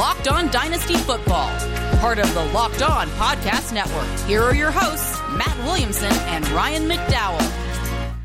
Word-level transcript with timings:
Locked 0.00 0.28
On 0.28 0.50
Dynasty 0.50 0.94
Football, 0.94 1.50
part 1.98 2.18
of 2.18 2.32
the 2.32 2.46
Locked 2.54 2.80
On 2.80 3.06
Podcast 3.10 3.74
Network. 3.74 4.08
Here 4.26 4.42
are 4.42 4.54
your 4.54 4.70
hosts, 4.70 5.20
Matt 5.32 5.54
Williamson 5.58 6.10
and 6.10 6.48
Ryan 6.52 6.88
McDowell. 6.88 8.16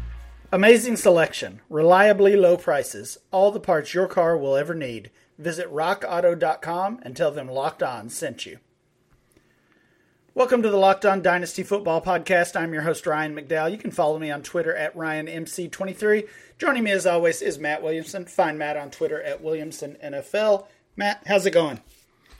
Amazing 0.53 0.95
selection, 0.95 1.59
reliably 1.69 2.37
low 2.37 2.55
prices, 2.55 3.17
all 3.29 3.51
the 3.51 3.59
parts 3.59 3.93
your 3.93 4.07
car 4.07 4.37
will 4.37 4.55
ever 4.55 4.73
need. 4.73 5.11
Visit 5.37 5.69
rockauto.com 5.69 7.01
and 7.03 7.13
tell 7.13 7.31
them 7.31 7.49
Locked 7.49 7.83
On 7.83 8.07
sent 8.07 8.45
you. 8.45 8.59
Welcome 10.33 10.61
to 10.61 10.69
the 10.69 10.77
Locked 10.77 11.05
On 11.05 11.21
Dynasty 11.21 11.63
Football 11.63 12.01
Podcast. 12.01 12.55
I'm 12.55 12.71
your 12.71 12.83
host, 12.83 13.05
Ryan 13.05 13.35
McDowell. 13.35 13.71
You 13.71 13.77
can 13.77 13.91
follow 13.91 14.17
me 14.17 14.31
on 14.31 14.43
Twitter 14.43 14.73
at 14.73 14.95
RyanMC23. 14.95 16.25
Joining 16.57 16.83
me, 16.85 16.91
as 16.91 17.05
always, 17.05 17.41
is 17.41 17.59
Matt 17.59 17.83
Williamson. 17.83 18.23
Find 18.23 18.57
Matt 18.57 18.77
on 18.77 18.91
Twitter 18.91 19.21
at 19.21 19.43
WilliamsonNFL. 19.43 20.67
Matt, 20.95 21.23
how's 21.25 21.45
it 21.45 21.51
going? 21.51 21.81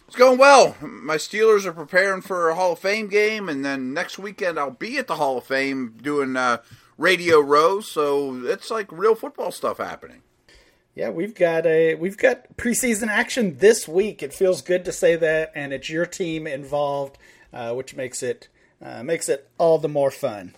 It's 0.08 0.16
going 0.16 0.38
well. 0.38 0.76
My 0.82 1.16
Steelers 1.18 1.66
are 1.66 1.74
preparing 1.74 2.22
for 2.22 2.50
a 2.50 2.56
Hall 2.56 2.74
of 2.74 2.80
Fame 2.80 3.08
game, 3.08 3.50
and 3.50 3.66
then 3.66 3.94
next 3.94 4.20
weekend 4.20 4.60
I'll 4.60 4.72
be 4.72 4.98
at 4.98 5.08
the 5.08 5.16
Hall 5.16 5.38
of 5.38 5.46
Fame 5.46 5.98
doing 6.02 6.38
uh, 6.38 6.58
Radio 6.98 7.40
Row. 7.40 7.82
So 7.82 8.46
it's 8.46 8.70
like 8.70 8.92
real 8.92 9.16
football 9.16 9.52
stuff 9.52 9.78
happening. 9.78 10.22
Yeah, 10.94 11.10
we've 11.10 11.36
got 11.36 11.66
a 11.66 11.96
we've 11.96 12.18
got 12.18 12.56
preseason 12.56 13.08
action 13.08 13.58
this 13.58 13.88
week. 13.88 14.24
It 14.24 14.34
feels 14.34 14.62
good 14.62 14.86
to 14.86 14.94
say 14.94 15.16
that, 15.18 15.52
and 15.54 15.74
it's 15.74 15.90
your 15.90 16.06
team 16.06 16.48
involved 16.48 17.18
uh, 17.56 17.74
which 17.74 17.96
makes 17.96 18.22
it 18.22 18.50
uh, 18.82 19.02
makes 19.02 19.30
it 19.30 19.50
all 19.58 19.78
the 19.80 19.88
more 19.90 20.12
fun. 20.12 20.54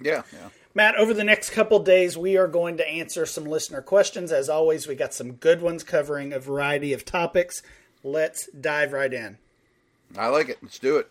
Yeah, 0.00 0.22
yeah. 0.32 0.48
Matt, 0.74 0.96
over 0.96 1.12
the 1.12 1.24
next 1.24 1.50
couple 1.50 1.80
days, 1.80 2.16
we 2.16 2.36
are 2.36 2.48
going 2.48 2.78
to 2.78 2.88
answer 2.88 3.26
some 3.26 3.44
listener 3.44 3.82
questions. 3.82 4.32
As 4.32 4.48
always, 4.48 4.86
we 4.86 4.94
got 4.94 5.12
some 5.12 5.32
good 5.32 5.60
ones 5.60 5.84
covering 5.84 6.32
a 6.32 6.38
variety 6.38 6.92
of 6.92 7.04
topics. 7.04 7.62
Let's 8.02 8.48
dive 8.48 8.92
right 8.92 9.12
in. 9.12 9.38
I 10.16 10.28
like 10.28 10.48
it. 10.48 10.58
Let's 10.62 10.78
do 10.78 10.96
it. 10.96 11.10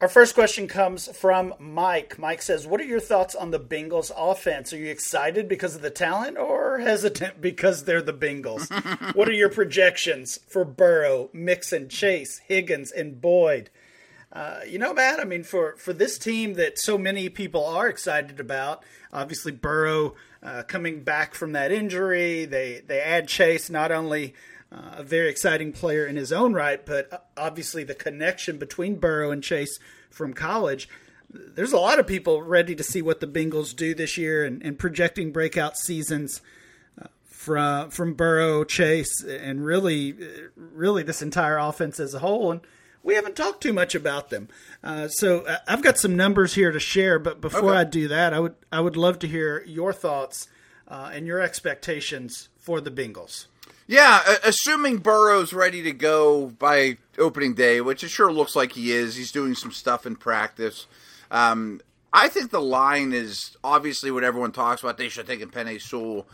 Our 0.00 0.08
first 0.08 0.34
question 0.34 0.66
comes 0.66 1.14
from 1.14 1.52
Mike. 1.58 2.18
Mike 2.18 2.40
says, 2.40 2.66
What 2.66 2.80
are 2.80 2.84
your 2.84 3.00
thoughts 3.00 3.34
on 3.34 3.50
the 3.50 3.60
Bengals 3.60 4.10
offense? 4.16 4.72
Are 4.72 4.78
you 4.78 4.90
excited 4.90 5.46
because 5.46 5.76
of 5.76 5.82
the 5.82 5.90
talent 5.90 6.38
or 6.38 6.78
hesitant 6.78 7.42
because 7.42 7.84
they're 7.84 8.00
the 8.00 8.14
Bengals? 8.14 8.70
what 9.14 9.28
are 9.28 9.32
your 9.32 9.50
projections 9.50 10.38
for 10.48 10.64
Burrow, 10.64 11.28
Mixon, 11.34 11.90
Chase, 11.90 12.40
Higgins, 12.48 12.90
and 12.90 13.20
Boyd? 13.20 13.68
Uh, 14.32 14.60
you 14.66 14.78
know, 14.78 14.94
Matt, 14.94 15.18
I 15.18 15.24
mean, 15.24 15.42
for, 15.42 15.74
for 15.76 15.92
this 15.92 16.16
team 16.16 16.54
that 16.54 16.78
so 16.78 16.96
many 16.96 17.28
people 17.28 17.64
are 17.66 17.88
excited 17.88 18.38
about, 18.38 18.84
obviously 19.12 19.50
Burrow 19.50 20.14
uh, 20.42 20.62
coming 20.62 21.02
back 21.02 21.34
from 21.34 21.52
that 21.52 21.72
injury, 21.72 22.44
they, 22.44 22.80
they 22.86 23.00
add 23.00 23.26
Chase, 23.26 23.68
not 23.68 23.90
only 23.90 24.34
uh, 24.70 24.96
a 24.98 25.02
very 25.02 25.28
exciting 25.28 25.72
player 25.72 26.06
in 26.06 26.14
his 26.14 26.32
own 26.32 26.52
right, 26.52 26.86
but 26.86 27.12
uh, 27.12 27.18
obviously 27.36 27.82
the 27.82 27.94
connection 27.94 28.56
between 28.56 28.96
Burrow 28.96 29.32
and 29.32 29.42
Chase 29.42 29.80
from 30.10 30.32
college. 30.32 30.88
There's 31.28 31.72
a 31.72 31.78
lot 31.78 31.98
of 31.98 32.06
people 32.06 32.42
ready 32.42 32.76
to 32.76 32.84
see 32.84 33.02
what 33.02 33.20
the 33.20 33.26
Bengals 33.26 33.74
do 33.74 33.94
this 33.94 34.16
year 34.16 34.44
and, 34.44 34.62
and 34.62 34.78
projecting 34.78 35.32
breakout 35.32 35.76
seasons 35.76 36.40
uh, 37.00 37.06
from 37.24 37.90
from 37.90 38.14
Burrow, 38.14 38.64
Chase, 38.64 39.24
and 39.24 39.64
really, 39.64 40.16
really 40.56 41.02
this 41.02 41.22
entire 41.22 41.58
offense 41.58 42.00
as 42.00 42.14
a 42.14 42.18
whole. 42.18 42.50
And 42.50 42.60
we 43.02 43.14
haven't 43.14 43.36
talked 43.36 43.62
too 43.62 43.72
much 43.72 43.94
about 43.94 44.30
them. 44.30 44.48
Uh, 44.82 45.08
so 45.08 45.40
uh, 45.40 45.58
I've 45.66 45.82
got 45.82 45.98
some 45.98 46.16
numbers 46.16 46.54
here 46.54 46.70
to 46.70 46.80
share, 46.80 47.18
but 47.18 47.40
before 47.40 47.70
okay. 47.70 47.80
I 47.80 47.84
do 47.84 48.08
that, 48.08 48.34
I 48.34 48.40
would 48.40 48.54
I 48.70 48.80
would 48.80 48.96
love 48.96 49.18
to 49.20 49.28
hear 49.28 49.64
your 49.66 49.92
thoughts 49.92 50.48
uh, 50.88 51.10
and 51.12 51.26
your 51.26 51.40
expectations 51.40 52.48
for 52.58 52.80
the 52.80 52.90
Bengals. 52.90 53.46
Yeah, 53.86 54.22
assuming 54.44 54.98
Burrow's 54.98 55.52
ready 55.52 55.82
to 55.82 55.92
go 55.92 56.46
by 56.46 56.98
opening 57.18 57.54
day, 57.54 57.80
which 57.80 58.04
it 58.04 58.08
sure 58.08 58.32
looks 58.32 58.54
like 58.54 58.72
he 58.72 58.92
is. 58.92 59.16
He's 59.16 59.32
doing 59.32 59.56
some 59.56 59.72
stuff 59.72 60.06
in 60.06 60.14
practice. 60.14 60.86
Um, 61.28 61.80
I 62.12 62.28
think 62.28 62.52
the 62.52 62.60
line 62.60 63.12
is 63.12 63.56
obviously 63.64 64.12
what 64.12 64.22
everyone 64.22 64.52
talks 64.52 64.80
about. 64.82 64.96
They 64.96 65.08
should 65.08 65.26
take 65.26 65.40
in 65.40 65.50
Penei 65.50 65.80
Sewell. 65.80 66.28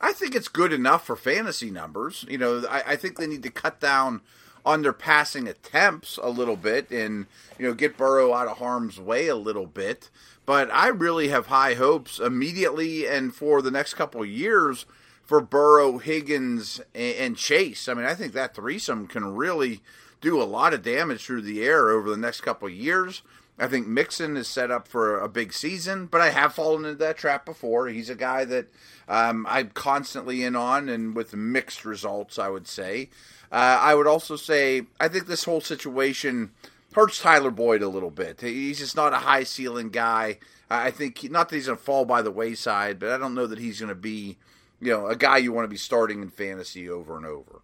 I 0.00 0.14
think 0.14 0.34
it's 0.34 0.48
good 0.48 0.72
enough 0.72 1.06
for 1.06 1.14
fantasy 1.14 1.70
numbers. 1.70 2.24
You 2.30 2.38
know, 2.38 2.64
I, 2.68 2.82
I 2.86 2.96
think 2.96 3.18
they 3.18 3.26
need 3.26 3.42
to 3.42 3.50
cut 3.50 3.80
down– 3.80 4.22
on 4.64 4.82
their 4.82 4.92
passing 4.92 5.48
attempts 5.48 6.18
a 6.22 6.28
little 6.28 6.56
bit 6.56 6.90
and 6.90 7.26
you 7.58 7.66
know 7.66 7.74
get 7.74 7.96
Burrow 7.96 8.32
out 8.32 8.48
of 8.48 8.58
harm's 8.58 9.00
way 9.00 9.28
a 9.28 9.36
little 9.36 9.66
bit. 9.66 10.10
But 10.44 10.70
I 10.72 10.88
really 10.88 11.28
have 11.28 11.46
high 11.46 11.74
hopes 11.74 12.18
immediately 12.18 13.06
and 13.06 13.34
for 13.34 13.62
the 13.62 13.70
next 13.70 13.94
couple 13.94 14.24
years 14.24 14.86
for 15.24 15.40
Burrow, 15.40 15.98
Higgins, 15.98 16.80
and 16.94 17.36
Chase. 17.36 17.88
I 17.88 17.94
mean, 17.94 18.04
I 18.04 18.14
think 18.14 18.32
that 18.32 18.54
threesome 18.54 19.06
can 19.06 19.34
really 19.34 19.80
do 20.20 20.42
a 20.42 20.44
lot 20.44 20.74
of 20.74 20.82
damage 20.82 21.24
through 21.24 21.42
the 21.42 21.62
air 21.62 21.90
over 21.90 22.10
the 22.10 22.16
next 22.16 22.40
couple 22.40 22.68
years. 22.68 23.22
I 23.58 23.68
think 23.68 23.86
Mixon 23.86 24.36
is 24.36 24.48
set 24.48 24.70
up 24.70 24.88
for 24.88 25.20
a 25.20 25.28
big 25.28 25.52
season, 25.52 26.06
but 26.06 26.20
I 26.20 26.30
have 26.30 26.54
fallen 26.54 26.84
into 26.84 26.98
that 26.98 27.18
trap 27.18 27.44
before. 27.44 27.88
He's 27.88 28.10
a 28.10 28.14
guy 28.14 28.44
that 28.46 28.66
um, 29.08 29.46
I'm 29.48 29.70
constantly 29.70 30.42
in 30.42 30.56
on, 30.56 30.88
and 30.88 31.14
with 31.14 31.34
mixed 31.34 31.84
results, 31.84 32.38
I 32.38 32.48
would 32.48 32.66
say. 32.66 33.10
Uh, 33.52 33.78
I 33.82 33.94
would 33.94 34.06
also 34.06 34.36
say 34.36 34.82
I 34.98 35.08
think 35.08 35.26
this 35.26 35.44
whole 35.44 35.60
situation 35.60 36.52
hurts 36.94 37.20
Tyler 37.20 37.50
Boyd 37.50 37.82
a 37.82 37.88
little 37.88 38.10
bit. 38.10 38.40
He's 38.40 38.78
just 38.78 38.96
not 38.96 39.12
a 39.12 39.18
high 39.18 39.44
ceiling 39.44 39.90
guy. 39.90 40.38
I 40.70 40.90
think 40.90 41.18
he, 41.18 41.28
not 41.28 41.50
that 41.50 41.56
he's 41.56 41.66
going 41.66 41.76
to 41.76 41.84
fall 41.84 42.06
by 42.06 42.22
the 42.22 42.30
wayside, 42.30 42.98
but 42.98 43.10
I 43.10 43.18
don't 43.18 43.34
know 43.34 43.46
that 43.46 43.58
he's 43.58 43.78
going 43.78 43.90
to 43.90 43.94
be, 43.94 44.38
you 44.80 44.90
know, 44.90 45.06
a 45.06 45.16
guy 45.16 45.36
you 45.36 45.52
want 45.52 45.64
to 45.64 45.70
be 45.70 45.76
starting 45.76 46.22
in 46.22 46.30
fantasy 46.30 46.88
over 46.88 47.16
and 47.16 47.26
over. 47.26 47.60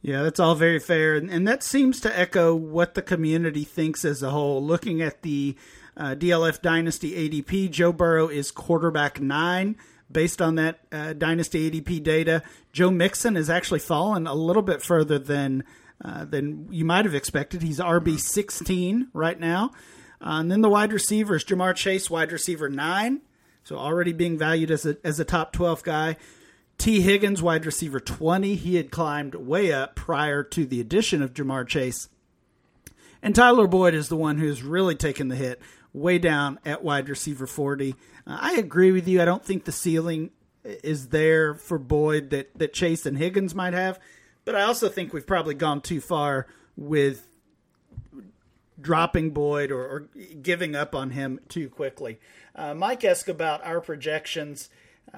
Yeah, 0.00 0.22
that's 0.22 0.40
all 0.40 0.54
very 0.54 0.78
fair, 0.78 1.16
and, 1.16 1.48
that 1.48 1.64
seems 1.64 2.00
to 2.02 2.18
echo 2.18 2.54
what 2.54 2.94
the 2.94 3.02
community 3.02 3.64
thinks 3.64 4.04
as 4.04 4.22
a 4.22 4.30
whole. 4.30 4.64
Looking 4.64 5.02
at 5.02 5.22
the 5.22 5.56
uh, 5.96 6.14
DLF 6.14 6.62
Dynasty 6.62 7.28
ADP, 7.28 7.70
Joe 7.72 7.92
Burrow 7.92 8.28
is 8.28 8.52
quarterback 8.52 9.20
nine 9.20 9.76
based 10.10 10.40
on 10.40 10.54
that 10.56 10.80
uh, 10.92 11.12
Dynasty 11.12 11.70
ADP 11.70 12.02
data. 12.02 12.42
Joe 12.72 12.90
Mixon 12.90 13.34
has 13.34 13.50
actually 13.50 13.80
fallen 13.80 14.26
a 14.26 14.34
little 14.34 14.62
bit 14.62 14.82
further 14.82 15.18
than 15.18 15.64
uh, 16.04 16.24
than 16.24 16.68
you 16.70 16.84
might 16.84 17.04
have 17.04 17.14
expected. 17.14 17.62
He's 17.62 17.78
RB 17.78 18.18
sixteen 18.18 19.08
right 19.12 19.38
now, 19.38 19.72
uh, 20.20 20.40
and 20.40 20.50
then 20.50 20.60
the 20.60 20.68
wide 20.68 20.92
receivers: 20.92 21.44
Ja'Marr 21.44 21.74
Chase, 21.74 22.10
wide 22.10 22.32
receiver 22.32 22.68
nine, 22.68 23.22
so 23.64 23.76
already 23.76 24.12
being 24.12 24.38
valued 24.38 24.70
as 24.70 24.86
a 24.86 24.96
as 25.04 25.18
a 25.18 25.24
top 25.24 25.52
twelve 25.52 25.82
guy. 25.82 26.16
Tee 26.78 27.00
Higgins, 27.00 27.42
wide 27.42 27.64
receiver 27.64 28.00
20. 28.00 28.54
He 28.54 28.76
had 28.76 28.90
climbed 28.90 29.34
way 29.34 29.72
up 29.72 29.96
prior 29.96 30.42
to 30.42 30.66
the 30.66 30.78
addition 30.78 31.22
of 31.22 31.32
Ja'Marr 31.32 31.66
Chase. 31.66 32.10
And 33.22 33.34
Tyler 33.34 33.66
Boyd 33.66 33.94
is 33.94 34.08
the 34.08 34.16
one 34.16 34.38
who's 34.38 34.62
really 34.62 34.94
taken 34.94 35.28
the 35.28 35.36
hit, 35.36 35.60
way 35.96 36.18
down 36.18 36.60
at 36.64 36.84
wide 36.84 37.08
receiver 37.08 37.46
40. 37.46 37.94
Uh, 38.26 38.38
I 38.40 38.54
agree 38.56 38.92
with 38.92 39.08
you. 39.08 39.20
I 39.20 39.24
don't 39.24 39.44
think 39.44 39.64
the 39.64 39.72
ceiling 39.72 40.30
is 40.62 41.08
there 41.08 41.54
for 41.54 41.78
Boyd 41.78 42.30
that, 42.30 42.56
that 42.58 42.72
Chase 42.72 43.06
and 43.06 43.16
Higgins 43.16 43.54
might 43.54 43.72
have, 43.72 43.98
but 44.44 44.54
I 44.54 44.62
also 44.62 44.88
think 44.88 45.12
we've 45.12 45.26
probably 45.26 45.54
gone 45.54 45.80
too 45.80 46.00
far 46.00 46.46
with 46.76 47.26
dropping 48.80 49.30
Boyd 49.30 49.70
or, 49.70 49.86
or 49.86 50.00
giving 50.42 50.76
up 50.76 50.94
on 50.94 51.10
him 51.10 51.40
too 51.48 51.68
quickly. 51.68 52.20
Uh, 52.54 52.74
Mike 52.74 53.04
asked 53.04 53.28
about 53.28 53.64
our 53.64 53.80
projections. 53.80 54.68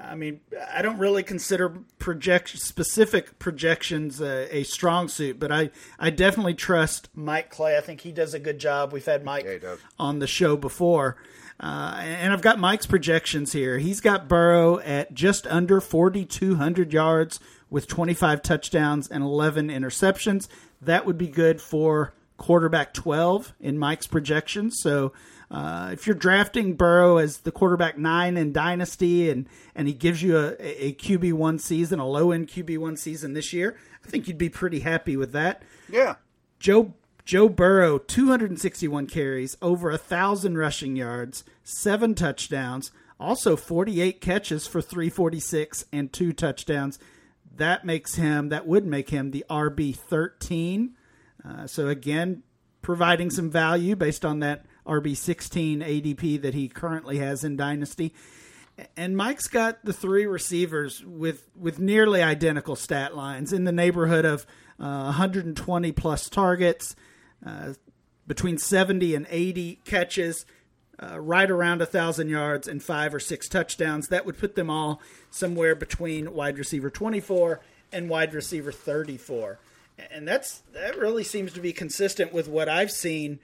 I 0.01 0.15
mean, 0.15 0.39
I 0.73 0.81
don't 0.81 0.97
really 0.97 1.23
consider 1.23 1.69
project 1.97 2.57
specific 2.57 3.37
projections 3.39 4.21
a 4.21 4.63
strong 4.63 5.07
suit, 5.07 5.39
but 5.39 5.51
I, 5.51 5.71
I 5.97 6.09
definitely 6.09 6.53
trust 6.53 7.09
Mike 7.13 7.49
Clay. 7.49 7.77
I 7.77 7.81
think 7.81 8.01
he 8.01 8.11
does 8.11 8.33
a 8.33 8.39
good 8.39 8.59
job. 8.59 8.93
We've 8.93 9.05
had 9.05 9.23
Mike 9.23 9.45
yeah, 9.45 9.75
on 9.97 10.19
the 10.19 10.27
show 10.27 10.55
before. 10.55 11.17
Uh, 11.59 11.95
and 11.99 12.31
I've 12.31 12.41
got 12.41 12.57
Mike's 12.57 12.85
projections 12.85 13.51
here. 13.51 13.79
He's 13.79 13.99
got 13.99 14.29
Burrow 14.29 14.79
at 14.79 15.13
just 15.13 15.45
under 15.47 15.81
4,200 15.81 16.93
yards 16.93 17.39
with 17.69 17.87
25 17.87 18.41
touchdowns 18.41 19.09
and 19.09 19.23
11 19.23 19.67
interceptions. 19.67 20.47
That 20.81 21.05
would 21.05 21.17
be 21.17 21.27
good 21.27 21.61
for 21.61 22.13
quarterback 22.37 22.93
12 22.93 23.53
in 23.59 23.77
Mike's 23.77 24.07
projections. 24.07 24.79
So 24.81 25.11
uh, 25.51 25.89
if 25.91 26.05
you're 26.05 26.15
drafting 26.15 26.75
Burrow 26.75 27.17
as 27.17 27.39
the 27.39 27.51
quarterback 27.51 27.97
nine 27.97 28.37
in 28.37 28.53
Dynasty 28.53 29.29
and, 29.29 29.47
and 29.73 29.87
he 29.87 29.93
gives 29.93 30.21
you 30.21 30.37
a, 30.37 30.55
a 30.59 30.93
QB1 30.93 31.59
season, 31.59 31.99
a 31.99 32.07
low 32.07 32.31
end 32.31 32.47
QB1 32.47 32.99
season 32.99 33.33
this 33.33 33.51
year, 33.51 33.75
I 34.05 34.09
think 34.09 34.27
you'd 34.27 34.37
be 34.37 34.49
pretty 34.49 34.81
happy 34.81 35.17
with 35.17 35.31
that. 35.31 35.63
Yeah. 35.89 36.15
Joe 36.59 36.93
Joe 37.25 37.47
Burrow, 37.47 37.99
261 37.99 39.05
carries, 39.05 39.55
over 39.61 39.91
a 39.91 39.99
thousand 39.99 40.57
rushing 40.57 40.95
yards, 40.95 41.43
seven 41.63 42.15
touchdowns, 42.15 42.91
also 43.19 43.55
48 43.55 44.19
catches 44.19 44.65
for 44.65 44.81
346 44.81 45.85
and 45.93 46.11
two 46.11 46.33
touchdowns. 46.33 46.97
That 47.55 47.85
makes 47.85 48.15
him, 48.15 48.49
that 48.49 48.65
would 48.65 48.85
make 48.85 49.11
him 49.11 49.29
the 49.29 49.45
RB 49.47 49.95
13. 49.95 50.95
Uh, 51.47 51.67
so 51.67 51.87
again, 51.87 52.41
providing 52.81 53.29
some 53.29 53.51
value 53.51 53.95
based 53.95 54.25
on 54.25 54.39
that 54.39 54.65
RB 54.89 55.15
16 55.15 55.81
ADP 55.81 56.41
that 56.41 56.53
he 56.53 56.67
currently 56.67 57.19
has 57.19 57.43
in 57.43 57.55
Dynasty. 57.55 58.13
And 58.97 59.15
Mike's 59.15 59.47
got 59.47 59.83
the 59.85 59.93
three 59.93 60.25
receivers 60.25 61.03
with 61.05 61.49
with 61.55 61.79
nearly 61.79 62.23
identical 62.23 62.75
stat 62.75 63.15
lines 63.15 63.53
in 63.53 63.65
the 63.65 63.71
neighborhood 63.71 64.25
of 64.25 64.45
uh, 64.79 65.03
120 65.03 65.91
plus 65.91 66.29
targets, 66.29 66.95
uh, 67.45 67.73
between 68.25 68.57
70 68.57 69.15
and 69.15 69.27
80 69.29 69.81
catches, 69.83 70.45
uh, 71.01 71.19
right 71.19 71.49
around 71.49 71.81
a 71.81 71.85
thousand 71.85 72.29
yards, 72.29 72.67
and 72.67 72.81
five 72.81 73.13
or 73.13 73.19
six 73.19 73.49
touchdowns. 73.49 74.07
That 74.07 74.25
would 74.25 74.37
put 74.37 74.55
them 74.55 74.69
all 74.69 75.01
somewhere 75.29 75.75
between 75.75 76.33
wide 76.33 76.57
receiver 76.57 76.89
24 76.89 77.59
and 77.91 78.09
wide 78.09 78.33
receiver 78.33 78.71
34. 78.71 79.59
And 80.11 80.27
that's 80.27 80.61
that 80.73 80.97
really 80.97 81.23
seems 81.25 81.51
to 81.53 81.59
be 81.59 81.73
consistent 81.73 82.33
with 82.33 82.47
what 82.47 82.69
I've 82.69 82.91
seen 82.91 83.39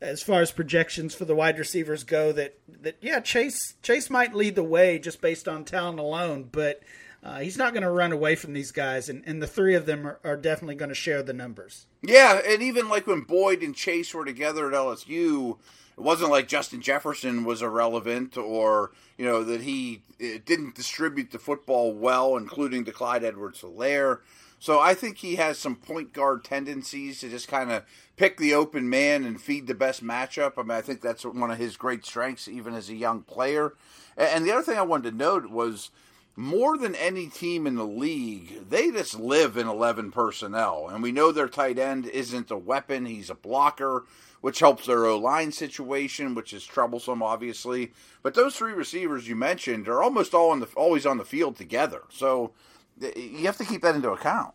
as 0.00 0.22
far 0.22 0.40
as 0.40 0.50
projections 0.50 1.14
for 1.14 1.24
the 1.24 1.34
wide 1.34 1.58
receivers 1.58 2.04
go 2.04 2.32
that 2.32 2.58
that 2.68 2.96
yeah 3.00 3.20
Chase 3.20 3.74
Chase 3.82 4.10
might 4.10 4.34
lead 4.34 4.54
the 4.54 4.62
way 4.62 4.98
just 4.98 5.20
based 5.20 5.48
on 5.48 5.64
talent 5.64 5.98
alone 5.98 6.48
but 6.50 6.82
uh, 7.22 7.38
he's 7.38 7.56
not 7.56 7.72
going 7.72 7.82
to 7.82 7.90
run 7.90 8.12
away 8.12 8.34
from 8.34 8.52
these 8.52 8.70
guys 8.70 9.08
and, 9.08 9.22
and 9.24 9.40
the 9.40 9.46
three 9.46 9.74
of 9.74 9.86
them 9.86 10.06
are, 10.06 10.20
are 10.22 10.36
definitely 10.36 10.74
going 10.74 10.90
to 10.90 10.94
share 10.94 11.22
the 11.22 11.32
numbers. 11.32 11.86
Yeah 12.02 12.40
and 12.46 12.62
even 12.62 12.88
like 12.88 13.06
when 13.06 13.22
Boyd 13.22 13.62
and 13.62 13.74
Chase 13.74 14.12
were 14.12 14.24
together 14.24 14.68
at 14.68 14.74
LSU 14.74 15.58
it 15.96 16.00
wasn't 16.00 16.30
like 16.30 16.48
Justin 16.48 16.80
Jefferson 16.80 17.44
was 17.44 17.62
irrelevant 17.62 18.36
or 18.36 18.92
you 19.16 19.24
know 19.24 19.44
that 19.44 19.62
he 19.62 20.02
didn't 20.18 20.74
distribute 20.74 21.30
the 21.30 21.38
football 21.38 21.92
well 21.92 22.36
including 22.36 22.84
to 22.84 22.92
Clyde 22.92 23.24
Edwards-Helaire 23.24 24.18
so 24.64 24.80
I 24.80 24.94
think 24.94 25.18
he 25.18 25.36
has 25.36 25.58
some 25.58 25.76
point 25.76 26.14
guard 26.14 26.42
tendencies 26.42 27.20
to 27.20 27.28
just 27.28 27.48
kind 27.48 27.70
of 27.70 27.84
pick 28.16 28.38
the 28.38 28.54
open 28.54 28.88
man 28.88 29.22
and 29.22 29.38
feed 29.38 29.66
the 29.66 29.74
best 29.74 30.02
matchup. 30.02 30.54
I 30.56 30.62
mean, 30.62 30.70
I 30.70 30.80
think 30.80 31.02
that's 31.02 31.22
one 31.22 31.50
of 31.50 31.58
his 31.58 31.76
great 31.76 32.06
strengths, 32.06 32.48
even 32.48 32.72
as 32.72 32.88
a 32.88 32.94
young 32.94 33.24
player. 33.24 33.74
And 34.16 34.46
the 34.46 34.52
other 34.52 34.62
thing 34.62 34.78
I 34.78 34.82
wanted 34.82 35.10
to 35.10 35.16
note 35.18 35.50
was 35.50 35.90
more 36.34 36.78
than 36.78 36.94
any 36.94 37.26
team 37.26 37.66
in 37.66 37.74
the 37.74 37.84
league, 37.84 38.70
they 38.70 38.90
just 38.90 39.20
live 39.20 39.58
in 39.58 39.68
11 39.68 40.12
personnel. 40.12 40.88
And 40.88 41.02
we 41.02 41.12
know 41.12 41.30
their 41.30 41.46
tight 41.46 41.78
end 41.78 42.06
isn't 42.06 42.50
a 42.50 42.56
weapon, 42.56 43.04
he's 43.04 43.28
a 43.28 43.34
blocker, 43.34 44.06
which 44.40 44.60
helps 44.60 44.86
their 44.86 45.04
O 45.04 45.18
line 45.18 45.52
situation, 45.52 46.34
which 46.34 46.54
is 46.54 46.64
troublesome, 46.64 47.22
obviously. 47.22 47.92
But 48.22 48.32
those 48.32 48.56
three 48.56 48.72
receivers 48.72 49.28
you 49.28 49.36
mentioned 49.36 49.88
are 49.88 50.02
almost 50.02 50.32
all 50.32 50.52
on 50.52 50.60
the, 50.60 50.68
always 50.74 51.04
on 51.04 51.18
the 51.18 51.24
field 51.26 51.56
together. 51.56 52.04
So 52.08 52.52
you 53.00 53.46
have 53.46 53.56
to 53.58 53.64
keep 53.64 53.82
that 53.82 53.94
into 53.94 54.10
account. 54.10 54.54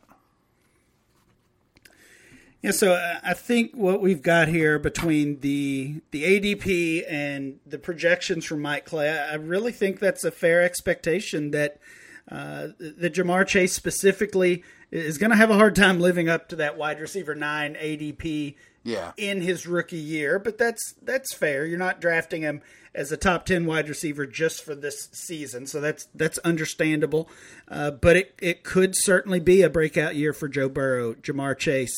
Yeah, 2.61 2.71
so 2.71 2.93
uh, 2.93 3.19
I 3.23 3.33
think 3.35 3.73
what 3.73 4.01
we've 4.01 4.21
got 4.21 4.49
here 4.49 4.79
between 4.79 5.39
the 5.39 6.01
the 6.11 6.23
ADP 6.23 7.05
and 7.09 7.59
the 7.65 7.79
projections 7.79 8.43
from 8.43 8.61
Mike 8.61 8.85
Clay, 8.85 9.09
I 9.09 9.35
really 9.35 9.71
think 9.71 9.99
that's 9.99 10.25
a 10.25 10.31
fair 10.31 10.61
expectation 10.61 11.51
that 11.51 11.79
uh, 12.29 12.67
Ja'Marr 12.79 13.47
Chase 13.47 13.73
specifically 13.73 14.63
is 14.91 15.17
going 15.17 15.29
to 15.29 15.37
have 15.37 15.49
a 15.49 15.55
hard 15.55 15.75
time 15.75 16.01
living 16.01 16.27
up 16.27 16.49
to 16.49 16.57
that 16.57 16.77
wide 16.77 16.99
receiver 16.99 17.33
nine 17.33 17.75
ADP 17.75 18.55
yeah. 18.89 19.11
in 19.17 19.41
his 19.41 19.67
rookie 19.67 19.97
year. 19.97 20.39
But 20.39 20.57
that's 20.57 20.95
that's 21.01 21.33
fair. 21.33 21.65
You're 21.65 21.77
not 21.77 22.01
drafting 22.01 22.41
him 22.41 22.61
as 22.93 23.11
a 23.11 23.17
top 23.17 23.45
ten 23.45 23.65
wide 23.65 23.87
receiver 23.87 24.25
just 24.25 24.63
for 24.63 24.75
this 24.75 25.09
season, 25.11 25.67
so 25.67 25.79
that's 25.79 26.07
that's 26.15 26.37
understandable. 26.39 27.29
Uh, 27.67 27.91
but 27.91 28.15
it 28.15 28.35
it 28.41 28.63
could 28.63 28.95
certainly 28.95 29.39
be 29.39 29.61
a 29.61 29.69
breakout 29.69 30.15
year 30.15 30.33
for 30.33 30.47
Joe 30.47 30.69
Burrow, 30.69 31.13
Ja'Marr 31.13 31.57
Chase 31.57 31.95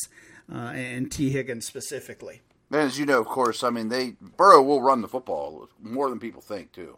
uh, 0.52 0.72
and 0.74 1.12
Tee 1.12 1.30
Higgins 1.30 1.66
specifically. 1.66 2.42
And 2.72 2.82
as 2.82 3.00
you 3.00 3.06
know, 3.06 3.20
of 3.20 3.28
course, 3.28 3.64
I 3.64 3.70
mean, 3.70 3.90
they 3.90 4.16
Burrow 4.38 4.62
will 4.62 4.82
run 4.82 5.02
the 5.02 5.08
football 5.08 5.70
more 5.82 6.10
than 6.10 6.20
people 6.20 6.42
think 6.42 6.72
too. 6.72 6.98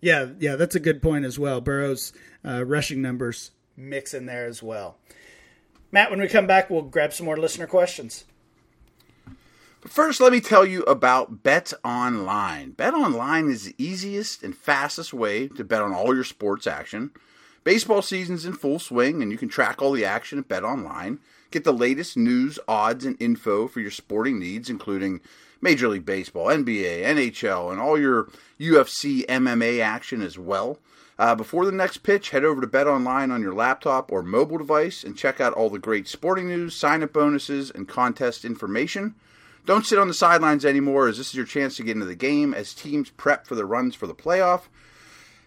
Yeah, 0.00 0.28
yeah, 0.38 0.56
that's 0.56 0.74
a 0.74 0.80
good 0.80 1.02
point 1.02 1.26
as 1.26 1.38
well. 1.38 1.60
Burrow's 1.60 2.12
uh, 2.44 2.64
rushing 2.64 3.02
numbers 3.02 3.50
mix 3.76 4.14
in 4.14 4.26
there 4.26 4.46
as 4.46 4.62
well. 4.62 4.96
Matt, 5.92 6.10
when 6.10 6.20
we 6.20 6.28
come 6.28 6.46
back, 6.46 6.70
we'll 6.70 6.82
grab 6.82 7.12
some 7.12 7.26
more 7.26 7.36
listener 7.36 7.66
questions. 7.66 8.24
But 9.80 9.90
first, 9.90 10.20
let 10.20 10.32
me 10.32 10.40
tell 10.40 10.66
you 10.66 10.82
about 10.82 11.42
Bet 11.42 11.72
Online. 11.82 12.72
Bet 12.72 12.94
Online 12.94 13.50
is 13.50 13.64
the 13.64 13.74
easiest 13.78 14.42
and 14.42 14.54
fastest 14.54 15.14
way 15.14 15.48
to 15.48 15.64
bet 15.64 15.82
on 15.82 15.92
all 15.92 16.14
your 16.14 16.24
sports 16.24 16.66
action. 16.66 17.10
Baseball 17.64 18.02
season's 18.02 18.44
in 18.44 18.52
full 18.52 18.78
swing, 18.78 19.22
and 19.22 19.32
you 19.32 19.38
can 19.38 19.48
track 19.48 19.80
all 19.80 19.92
the 19.92 20.04
action 20.04 20.38
at 20.38 20.48
Bet 20.48 20.64
Online. 20.64 21.18
Get 21.50 21.64
the 21.64 21.72
latest 21.72 22.16
news, 22.16 22.58
odds, 22.68 23.04
and 23.04 23.16
info 23.20 23.68
for 23.68 23.80
your 23.80 23.90
sporting 23.90 24.38
needs, 24.38 24.70
including 24.70 25.20
Major 25.60 25.88
League 25.88 26.06
Baseball, 26.06 26.46
NBA, 26.46 27.02
NHL, 27.02 27.72
and 27.72 27.80
all 27.80 27.98
your 27.98 28.28
UFC 28.58 29.26
MMA 29.26 29.80
action 29.82 30.22
as 30.22 30.38
well. 30.38 30.78
Uh, 31.20 31.34
before 31.34 31.66
the 31.66 31.70
next 31.70 31.98
pitch, 31.98 32.30
head 32.30 32.44
over 32.44 32.62
to 32.62 32.66
Bet 32.66 32.86
Online 32.86 33.30
on 33.30 33.42
your 33.42 33.52
laptop 33.52 34.10
or 34.10 34.22
mobile 34.22 34.56
device 34.56 35.04
and 35.04 35.18
check 35.18 35.38
out 35.38 35.52
all 35.52 35.68
the 35.68 35.78
great 35.78 36.08
sporting 36.08 36.48
news, 36.48 36.74
sign 36.74 37.02
up 37.02 37.12
bonuses, 37.12 37.70
and 37.70 37.86
contest 37.86 38.42
information. 38.42 39.14
Don't 39.66 39.84
sit 39.84 39.98
on 39.98 40.08
the 40.08 40.14
sidelines 40.14 40.64
anymore, 40.64 41.08
as 41.08 41.18
this 41.18 41.28
is 41.28 41.34
your 41.34 41.44
chance 41.44 41.76
to 41.76 41.82
get 41.82 41.94
into 41.94 42.06
the 42.06 42.14
game 42.14 42.54
as 42.54 42.72
teams 42.72 43.10
prep 43.10 43.46
for 43.46 43.54
the 43.54 43.66
runs 43.66 43.94
for 43.94 44.06
the 44.06 44.14
playoff. 44.14 44.62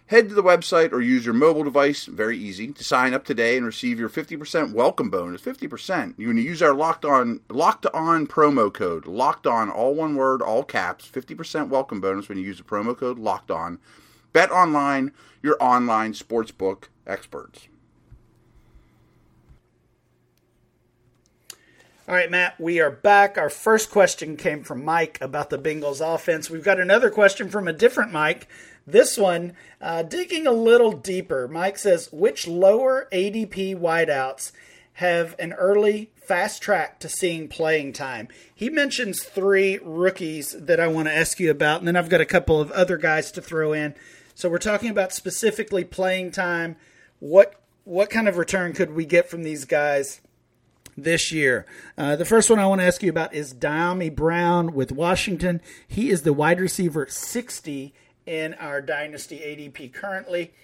Head 0.06 0.28
to 0.28 0.34
the 0.36 0.44
website 0.44 0.92
or 0.92 1.00
use 1.00 1.24
your 1.24 1.34
mobile 1.34 1.64
device, 1.64 2.04
very 2.04 2.38
easy, 2.38 2.70
to 2.70 2.84
sign 2.84 3.12
up 3.12 3.24
today 3.24 3.56
and 3.56 3.66
receive 3.66 3.98
your 3.98 4.08
50% 4.08 4.74
welcome 4.74 5.10
bonus. 5.10 5.42
50%. 5.42 6.14
You 6.16 6.28
can 6.28 6.38
use 6.38 6.62
our 6.62 6.72
locked 6.72 7.04
on 7.04 7.40
locked 7.48 7.86
on 7.86 8.28
promo 8.28 8.72
code. 8.72 9.06
Locked 9.06 9.48
on, 9.48 9.70
all 9.70 9.96
one 9.96 10.14
word, 10.14 10.40
all 10.40 10.62
caps. 10.62 11.10
50% 11.12 11.68
welcome 11.68 12.00
bonus 12.00 12.28
when 12.28 12.38
you 12.38 12.44
use 12.44 12.58
the 12.58 12.62
promo 12.62 12.96
code 12.96 13.18
locked 13.18 13.50
on. 13.50 13.80
Bet 14.34 14.50
online, 14.50 15.12
your 15.42 15.56
online 15.60 16.12
sportsbook 16.12 16.88
experts. 17.06 17.68
All 22.06 22.14
right, 22.14 22.30
Matt, 22.30 22.60
we 22.60 22.80
are 22.80 22.90
back. 22.90 23.38
Our 23.38 23.48
first 23.48 23.90
question 23.90 24.36
came 24.36 24.62
from 24.62 24.84
Mike 24.84 25.16
about 25.22 25.48
the 25.48 25.56
Bengals 25.56 26.02
offense. 26.02 26.50
We've 26.50 26.62
got 26.62 26.78
another 26.78 27.08
question 27.08 27.48
from 27.48 27.66
a 27.66 27.72
different 27.72 28.12
Mike 28.12 28.46
this 28.86 29.16
one, 29.16 29.54
uh, 29.80 30.02
digging 30.02 30.46
a 30.46 30.52
little 30.52 30.92
deeper, 30.92 31.48
Mike 31.48 31.78
says, 31.78 32.10
which 32.12 32.46
lower 32.46 33.08
ADP 33.12 33.76
wideouts 33.76 34.52
have 34.94 35.34
an 35.38 35.54
early 35.54 36.10
fast 36.16 36.62
track 36.62 37.00
to 37.00 37.08
seeing 37.08 37.48
playing 37.48 37.94
time? 37.94 38.28
He 38.54 38.68
mentions 38.68 39.22
three 39.22 39.78
rookies 39.82 40.54
that 40.58 40.80
I 40.80 40.88
want 40.88 41.08
to 41.08 41.14
ask 41.14 41.40
you 41.40 41.50
about, 41.50 41.78
and 41.78 41.88
then 41.88 41.96
I've 41.96 42.10
got 42.10 42.20
a 42.20 42.26
couple 42.26 42.60
of 42.60 42.70
other 42.72 42.98
guys 42.98 43.32
to 43.32 43.40
throw 43.40 43.72
in. 43.72 43.94
So 44.34 44.48
we're 44.48 44.58
talking 44.58 44.90
about 44.90 45.12
specifically 45.12 45.84
playing 45.84 46.32
time. 46.32 46.76
What 47.20 47.60
what 47.84 48.10
kind 48.10 48.28
of 48.28 48.36
return 48.38 48.72
could 48.72 48.94
we 48.94 49.04
get 49.04 49.28
from 49.28 49.42
these 49.42 49.64
guys 49.66 50.20
this 50.96 51.32
year. 51.32 51.66
Uh, 51.98 52.16
the 52.16 52.24
first 52.24 52.48
one 52.48 52.58
I 52.58 52.66
want 52.66 52.80
to 52.80 52.86
ask 52.86 53.02
you 53.02 53.10
about 53.10 53.34
is 53.34 53.52
Dyami 53.52 54.14
Brown 54.14 54.74
with 54.74 54.92
Washington. 54.92 55.60
He 55.86 56.10
is 56.10 56.22
the 56.22 56.32
wide 56.32 56.60
receiver 56.60 57.06
60 57.08 57.92
in 58.26 58.54
our 58.54 58.80
Dynasty 58.80 59.38
ADP 59.38 59.92
currently. 59.92 60.54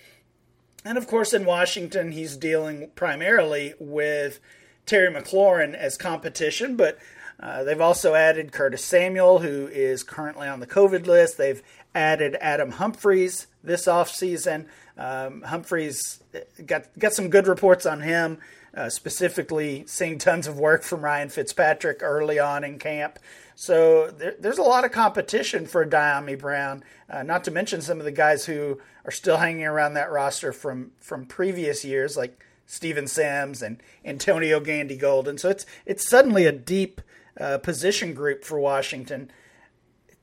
And 0.84 0.96
of 0.96 1.06
course, 1.06 1.32
in 1.32 1.44
Washington, 1.44 2.12
he's 2.12 2.36
dealing 2.36 2.90
primarily 2.94 3.74
with 3.78 4.40
Terry 4.86 5.12
McLaurin 5.12 5.74
as 5.74 5.96
competition, 5.98 6.76
but 6.76 6.98
uh, 7.38 7.64
they've 7.64 7.80
also 7.80 8.14
added 8.14 8.52
Curtis 8.52 8.84
Samuel, 8.84 9.40
who 9.40 9.66
is 9.66 10.02
currently 10.02 10.48
on 10.48 10.60
the 10.60 10.66
COVID 10.66 11.06
list. 11.06 11.36
They've 11.36 11.62
added 11.94 12.36
Adam 12.40 12.72
Humphries 12.72 13.46
this 13.62 13.86
offseason. 13.86 14.66
Um, 14.96 15.42
Humphries 15.42 16.22
got, 16.66 16.86
got 16.98 17.12
some 17.12 17.28
good 17.28 17.46
reports 17.46 17.86
on 17.86 18.00
him, 18.00 18.38
uh, 18.74 18.88
specifically 18.88 19.84
seeing 19.86 20.18
tons 20.18 20.46
of 20.46 20.58
work 20.58 20.82
from 20.82 21.02
Ryan 21.02 21.28
Fitzpatrick 21.28 21.98
early 22.02 22.38
on 22.38 22.64
in 22.64 22.78
camp. 22.78 23.18
So 23.54 24.10
there, 24.10 24.34
there's 24.38 24.58
a 24.58 24.62
lot 24.62 24.84
of 24.84 24.92
competition 24.92 25.66
for 25.66 25.84
Dyami 25.86 26.38
Brown, 26.38 26.82
uh, 27.08 27.22
not 27.22 27.44
to 27.44 27.50
mention 27.50 27.82
some 27.82 27.98
of 27.98 28.04
the 28.04 28.12
guys 28.12 28.46
who 28.46 28.80
are 29.04 29.10
still 29.10 29.36
hanging 29.36 29.64
around 29.66 29.94
that 29.94 30.10
roster 30.10 30.52
from, 30.52 30.92
from 31.00 31.26
previous 31.26 31.84
years, 31.84 32.16
like 32.16 32.42
Steven 32.70 33.08
Sims 33.08 33.62
and 33.62 33.82
Antonio 34.04 34.60
Gandy 34.60 34.96
Golden. 34.96 35.38
So 35.38 35.50
it's 35.50 35.66
it's 35.84 36.08
suddenly 36.08 36.46
a 36.46 36.52
deep 36.52 37.00
uh, 37.38 37.58
position 37.58 38.14
group 38.14 38.44
for 38.44 38.60
Washington. 38.60 39.30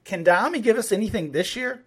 Can 0.06 0.24
Dyami 0.24 0.64
give 0.64 0.78
us 0.78 0.94
anything 0.94 1.34
this 1.34 1.58
year? 1.58 1.84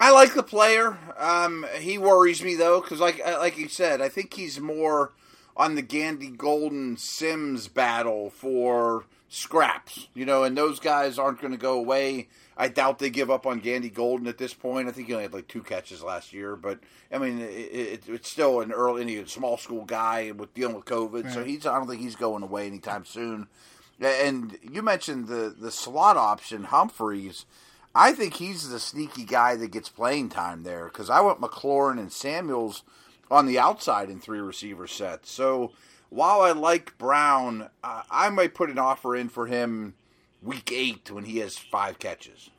I 0.00 0.10
like 0.10 0.34
the 0.34 0.42
player. 0.42 0.98
Um, 1.18 1.66
he 1.78 1.98
worries 1.98 2.42
me 2.42 2.56
though, 2.56 2.80
because 2.80 3.00
like 3.00 3.24
like 3.24 3.56
you 3.56 3.68
said, 3.68 4.00
I 4.00 4.08
think 4.08 4.34
he's 4.34 4.60
more 4.60 5.12
on 5.56 5.74
the 5.76 5.82
Gandy 5.82 6.30
Golden 6.30 6.96
Sims 6.96 7.68
battle 7.68 8.30
for 8.30 9.04
scraps, 9.28 10.08
you 10.14 10.24
know, 10.24 10.44
and 10.44 10.56
those 10.56 10.78
guys 10.78 11.18
aren't 11.18 11.40
going 11.40 11.52
to 11.52 11.58
go 11.58 11.78
away. 11.78 12.28
I 12.56 12.68
doubt 12.68 13.00
they 13.00 13.10
give 13.10 13.30
up 13.30 13.46
on 13.46 13.58
Gandy 13.58 13.90
Golden 13.90 14.28
at 14.28 14.38
this 14.38 14.54
point. 14.54 14.88
I 14.88 14.92
think 14.92 15.08
he 15.08 15.12
only 15.12 15.24
had 15.24 15.34
like 15.34 15.48
two 15.48 15.62
catches 15.62 16.02
last 16.02 16.32
year, 16.32 16.54
but 16.54 16.78
I 17.10 17.18
mean, 17.18 17.40
it, 17.40 17.44
it, 17.44 18.02
it's 18.08 18.30
still 18.30 18.60
an 18.60 18.72
early, 18.72 19.16
a 19.16 19.26
small 19.26 19.56
school 19.56 19.84
guy 19.84 20.30
with 20.30 20.54
dealing 20.54 20.76
with 20.76 20.84
COVID, 20.84 21.24
right. 21.24 21.32
so 21.32 21.44
he's. 21.44 21.66
I 21.66 21.76
don't 21.76 21.88
think 21.88 22.00
he's 22.00 22.16
going 22.16 22.42
away 22.42 22.66
anytime 22.66 23.04
soon. 23.04 23.48
And 24.00 24.58
you 24.62 24.82
mentioned 24.82 25.28
the 25.28 25.54
the 25.56 25.70
slot 25.70 26.16
option, 26.16 26.64
Humphries. 26.64 27.44
I 27.94 28.12
think 28.12 28.34
he's 28.34 28.68
the 28.68 28.80
sneaky 28.80 29.24
guy 29.24 29.56
that 29.56 29.70
gets 29.70 29.88
playing 29.88 30.30
time 30.30 30.64
there 30.64 30.86
because 30.86 31.08
I 31.08 31.20
went 31.20 31.40
McLaurin 31.40 31.98
and 31.98 32.12
Samuels 32.12 32.82
on 33.30 33.46
the 33.46 33.58
outside 33.58 34.10
in 34.10 34.20
three 34.20 34.40
receiver 34.40 34.86
sets. 34.86 35.30
So 35.30 35.72
while 36.10 36.40
I 36.40 36.52
like 36.52 36.98
Brown, 36.98 37.68
uh, 37.82 38.02
I 38.10 38.30
might 38.30 38.54
put 38.54 38.70
an 38.70 38.78
offer 38.78 39.14
in 39.14 39.28
for 39.28 39.46
him 39.46 39.94
week 40.42 40.72
eight 40.72 41.10
when 41.10 41.24
he 41.24 41.38
has 41.38 41.56
five 41.56 41.98
catches. 41.98 42.50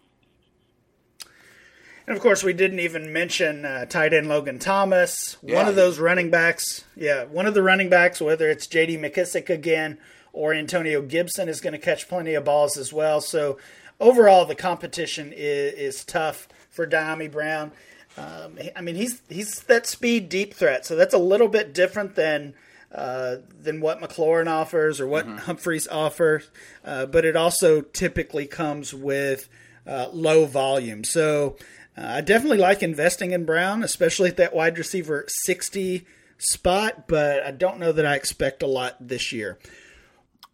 And 2.07 2.15
of 2.15 2.21
course, 2.21 2.43
we 2.43 2.53
didn't 2.53 2.79
even 2.79 3.11
mention 3.11 3.65
uh, 3.65 3.85
tight 3.85 4.13
end 4.13 4.27
Logan 4.27 4.59
Thomas, 4.59 5.37
yeah. 5.41 5.55
one 5.55 5.67
of 5.67 5.75
those 5.75 5.97
running 5.97 6.29
backs. 6.29 6.85
Yeah, 6.95 7.25
one 7.25 7.47
of 7.47 7.55
the 7.55 7.63
running 7.63 7.89
backs, 7.89 8.21
whether 8.21 8.49
it's 8.49 8.67
J.D. 8.67 8.97
McKissic 8.97 9.49
again 9.49 9.97
or 10.31 10.53
Antonio 10.53 11.01
Gibson, 11.01 11.49
is 11.49 11.61
going 11.61 11.73
to 11.73 11.79
catch 11.79 12.07
plenty 12.07 12.35
of 12.35 12.45
balls 12.45 12.77
as 12.77 12.93
well. 12.93 13.21
So 13.21 13.57
overall, 13.99 14.45
the 14.45 14.55
competition 14.55 15.33
is, 15.35 15.73
is 15.73 16.05
tough 16.05 16.47
for 16.69 16.85
Dyami 16.85 17.31
Brown. 17.31 17.71
Um, 18.17 18.57
I 18.75 18.81
mean, 18.81 18.95
he's 18.95 19.21
he's 19.27 19.61
that 19.63 19.85
speed 19.85 20.29
deep 20.29 20.53
threat, 20.53 20.85
so 20.85 20.95
that's 20.95 21.13
a 21.13 21.19
little 21.19 21.49
bit 21.49 21.73
different 21.73 22.15
than 22.15 22.53
uh, 22.93 23.37
than 23.61 23.81
what 23.81 23.99
McLaurin 23.99 24.47
offers 24.47 25.01
or 25.01 25.07
what 25.07 25.25
mm-hmm. 25.25 25.37
Humphries 25.39 25.87
offers, 25.87 26.49
uh, 26.85 27.05
but 27.05 27.25
it 27.25 27.35
also 27.35 27.81
typically 27.81 28.45
comes 28.45 28.93
with 28.93 29.49
uh, 29.85 30.07
low 30.13 30.45
volume. 30.45 31.03
So 31.03 31.57
uh, 31.97 32.05
I 32.05 32.21
definitely 32.21 32.57
like 32.57 32.81
investing 32.81 33.31
in 33.31 33.43
Brown, 33.43 33.83
especially 33.83 34.29
at 34.29 34.37
that 34.37 34.55
wide 34.55 34.77
receiver 34.77 35.25
60 35.27 36.05
spot, 36.37 37.07
but 37.07 37.43
I 37.43 37.51
don't 37.51 37.79
know 37.79 37.91
that 37.91 38.05
I 38.05 38.15
expect 38.15 38.63
a 38.63 38.67
lot 38.67 38.95
this 38.99 39.33
year. 39.33 39.57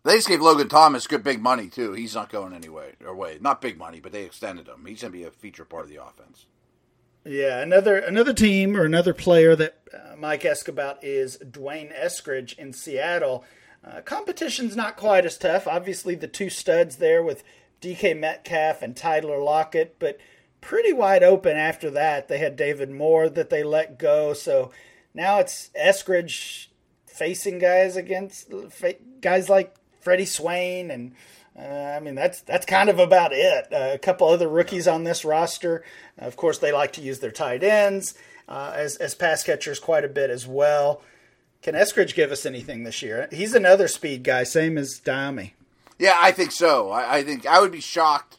They 0.04 0.16
just 0.16 0.28
gave 0.28 0.42
Logan 0.42 0.68
Thomas 0.68 1.06
good 1.06 1.24
big 1.24 1.42
money 1.42 1.68
too. 1.68 1.94
He's 1.94 2.16
not 2.16 2.32
going 2.32 2.54
anyway 2.54 2.94
or 3.06 3.16
way. 3.16 3.38
Not 3.40 3.62
big 3.62 3.78
money, 3.78 4.00
but 4.00 4.12
they 4.12 4.24
extended 4.24 4.68
him. 4.68 4.86
He's 4.86 5.02
going 5.02 5.12
to 5.12 5.18
be 5.18 5.24
a 5.26 5.32
feature 5.32 5.66
part 5.66 5.84
of 5.84 5.90
the 5.90 6.04
offense. 6.04 6.48
Yeah, 7.24 7.62
another 7.62 7.98
another 7.98 8.34
team 8.34 8.76
or 8.76 8.84
another 8.84 9.14
player 9.14 9.56
that 9.56 9.78
uh, 9.94 10.16
Mike 10.18 10.44
asked 10.44 10.68
about 10.68 11.04
is 11.04 11.38
D'Wayne 11.38 11.94
Eskridge 11.96 12.58
in 12.58 12.74
Seattle. 12.74 13.46
Uh, 13.86 14.02
competition's 14.02 14.76
not 14.76 14.98
quite 14.98 15.26
as 15.26 15.38
tough. 15.38 15.68
Obviously, 15.68 16.16
the 16.16 16.28
two 16.28 16.50
studs 16.50 16.96
there 16.96 17.22
with 17.22 17.44
DK 17.80 18.18
Metcalf 18.18 18.82
and 18.82 18.96
Tyler 18.96 19.38
Lockett, 19.38 19.98
but 20.00 20.20
pretty 20.62 20.94
wide 20.94 21.22
open 21.24 21.58
after 21.58 21.92
that. 21.92 22.28
They 22.28 22.40
had 22.40 22.56
David 22.56 22.90
Moore 22.90 23.30
that 23.30 23.52
they 23.52 23.64
let 23.64 24.00
go, 24.00 24.34
so 24.34 24.72
now 25.14 25.40
it's 25.40 25.70
Eskridge 25.80 26.68
facing 27.06 27.60
guys 27.60 27.96
against 27.96 28.52
guys 29.20 29.48
like 29.50 29.76
Freddie 30.02 30.26
Swain 30.26 30.92
and 30.92 31.14
uh, 31.58 31.62
I 31.96 32.00
mean 32.00 32.16
that's 32.16 32.42
that's 32.42 32.66
kind 32.66 32.90
of 32.90 33.00
about 33.00 33.32
it. 33.34 33.68
Uh, 33.72 33.92
a 33.94 34.00
couple 34.00 34.28
other 34.28 34.48
rookies 34.48 34.88
on 34.88 35.04
this 35.04 35.26
roster. 35.26 35.84
Uh, 36.22 36.26
of 36.26 36.36
course, 36.36 36.58
they 36.58 36.72
like 36.72 36.94
to 36.94 37.02
use 37.02 37.20
their 37.20 37.32
tight 37.32 37.64
ends 37.64 38.14
uh, 38.48 38.74
as 38.76 38.98
as 38.98 39.16
pass 39.16 39.44
catchers 39.44 39.80
quite 39.80 40.06
a 40.06 40.10
bit 40.10 40.30
as 40.30 40.48
well. 40.48 41.02
Can 41.62 41.76
Eskridge 41.76 42.16
give 42.16 42.32
us 42.32 42.46
anything 42.46 42.84
this 42.84 43.02
year? 43.02 43.28
He's 43.32 43.54
another 43.54 43.88
speed 43.88 44.24
guy, 44.24 44.44
same 44.44 44.78
as 44.78 45.00
Dyami. 45.00 45.52
Yeah, 46.00 46.18
I 46.20 46.32
think 46.32 46.52
so. 46.52 46.90
I, 46.90 47.18
I 47.18 47.24
think 47.24 47.46
I 47.46 47.60
would 47.60 47.72
be 47.72 47.82
shocked 47.82 48.38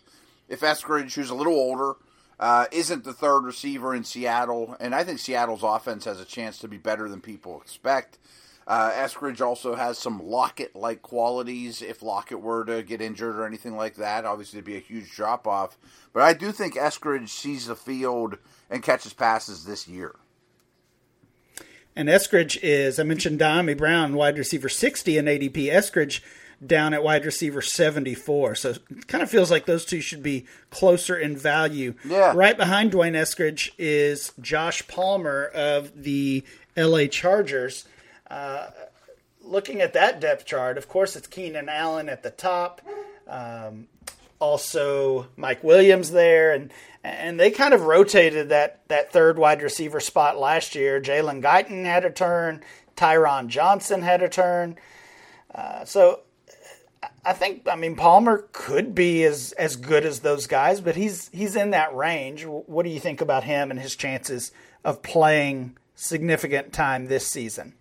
if 0.49 0.61
Eskridge, 0.61 1.15
who's 1.15 1.31
a 1.31 1.35
little 1.35 1.55
older, 1.55 1.95
uh, 2.41 2.67
isn't 2.73 3.05
the 3.05 3.13
third 3.13 3.43
receiver 3.43 3.95
in 3.95 4.03
Seattle, 4.03 4.77
and 4.81 4.95
I 4.95 5.05
think 5.05 5.21
Seattle's 5.21 5.63
offense 5.63 6.05
has 6.07 6.21
a 6.21 6.25
chance 6.25 6.59
to 6.59 6.69
be 6.69 6.77
better 6.77 7.09
than 7.09 7.21
people 7.21 7.61
expect. 7.61 8.19
Uh, 8.67 8.91
Eskridge 8.93 9.41
also 9.41 9.75
has 9.75 9.99
some 9.99 10.25
Lockett 10.25 10.77
like 10.77 11.03
qualities 11.03 11.83
if 11.83 12.03
Lockett 12.03 12.41
were 12.41 12.65
to 12.65 12.83
get 12.83 13.01
injured 13.01 13.37
or 13.37 13.47
anything 13.47 13.77
like 13.77 13.97
that. 13.97 14.25
Obviously, 14.25 14.59
it'd 14.59 14.67
be 14.67 14.77
a 14.77 14.81
huge 14.81 15.15
drop 15.15 15.47
off. 15.47 15.77
But 16.13 16.23
I 16.23 16.33
do 16.33 16.53
think 16.53 16.75
Eskridge 16.75 17.29
sees 17.29 17.67
the 17.67 17.77
field 17.77 18.39
and 18.71 18.83
catches 18.83 19.13
passes 19.13 19.65
this 19.65 19.89
year. 19.89 20.17
And 21.95 22.09
Eskridge 22.09 22.59
is, 22.63 22.99
I 22.99 23.03
mentioned 23.03 23.39
Dyami 23.39 23.77
Brown, 23.77 24.15
wide 24.15 24.39
receiver 24.39 24.69
60 24.69 25.19
in 25.19 25.27
ADP. 25.27 25.67
Eskridge 25.71 26.21
down 26.65 26.95
at 26.95 27.03
wide 27.03 27.25
receiver 27.25 27.61
74. 27.61 28.55
So 28.55 28.71
it 28.71 29.09
kind 29.09 29.23
of 29.23 29.31
feels 29.31 29.51
like 29.51 29.67
those 29.67 29.85
two 29.85 30.01
should 30.01 30.23
be 30.23 30.47
closer 30.71 31.17
in 31.17 31.37
value. 31.37 31.95
Yeah. 32.05 32.33
Right 32.35 32.57
behind 32.57 32.93
D'Wayne 32.93 33.15
Eskridge 33.15 33.73
is 33.79 34.33
Josh 34.41 34.87
Palmer 34.87 35.47
of 35.47 36.03
the 36.03 36.45
LA 36.77 37.07
Chargers. 37.07 37.85
Looking 39.45 39.81
at 39.81 39.93
that 39.93 40.21
depth 40.21 40.47
chart, 40.47 40.79
of 40.79 40.89
course, 40.89 41.17
it's 41.17 41.27
Keenan 41.27 41.69
Allen 41.69 42.09
at 42.09 42.23
the 42.23 42.31
top. 42.31 42.81
Um, 43.27 43.89
also, 44.39 45.27
Mike 45.37 45.63
Williams 45.63 46.11
there, 46.11 46.53
and 46.53 46.73
and 47.05 47.39
they 47.39 47.51
kind 47.51 47.75
of 47.75 47.83
rotated 47.83 48.49
that 48.49 48.87
that 48.89 49.13
third 49.13 49.39
wide 49.39 49.63
receiver 49.63 50.01
spot 50.01 50.39
last 50.39 50.75
year. 50.75 51.01
Jalen 51.01 51.43
Guyton 51.43 51.85
had 51.85 52.05
a 52.05 52.11
turn. 52.11 52.63
Tyron 52.97 53.49
Johnson 53.49 54.03
had 54.03 54.23
a 54.23 54.29
turn. 54.29 54.77
Uh, 55.55 55.85
so 55.85 56.21
I 57.25 57.33
think 57.33 57.67
I 57.69 57.77
mean 57.77 57.97
Palmer 57.97 58.49
could 58.53 58.95
be 58.95 59.25
as 59.25 59.53
as 59.53 59.77
good 59.77 60.05
as 60.05 60.21
those 60.21 60.47
guys, 60.47 60.81
but 60.81 60.97
he's 60.97 61.29
he's 61.29 61.57
in 61.57 61.71
that 61.71 61.95
range. 61.95 62.45
What 62.45 62.85
do 62.85 62.91
you 62.91 63.01
think 63.01 63.21
about 63.21 63.45
him 63.45 63.71
and 63.71 63.79
his 63.79 63.97
chances 63.97 64.53
of 64.85 65.03
playing 65.03 65.77
significant 65.95 66.73
time 66.73 67.07
this 67.07 67.27
season? 67.27 67.75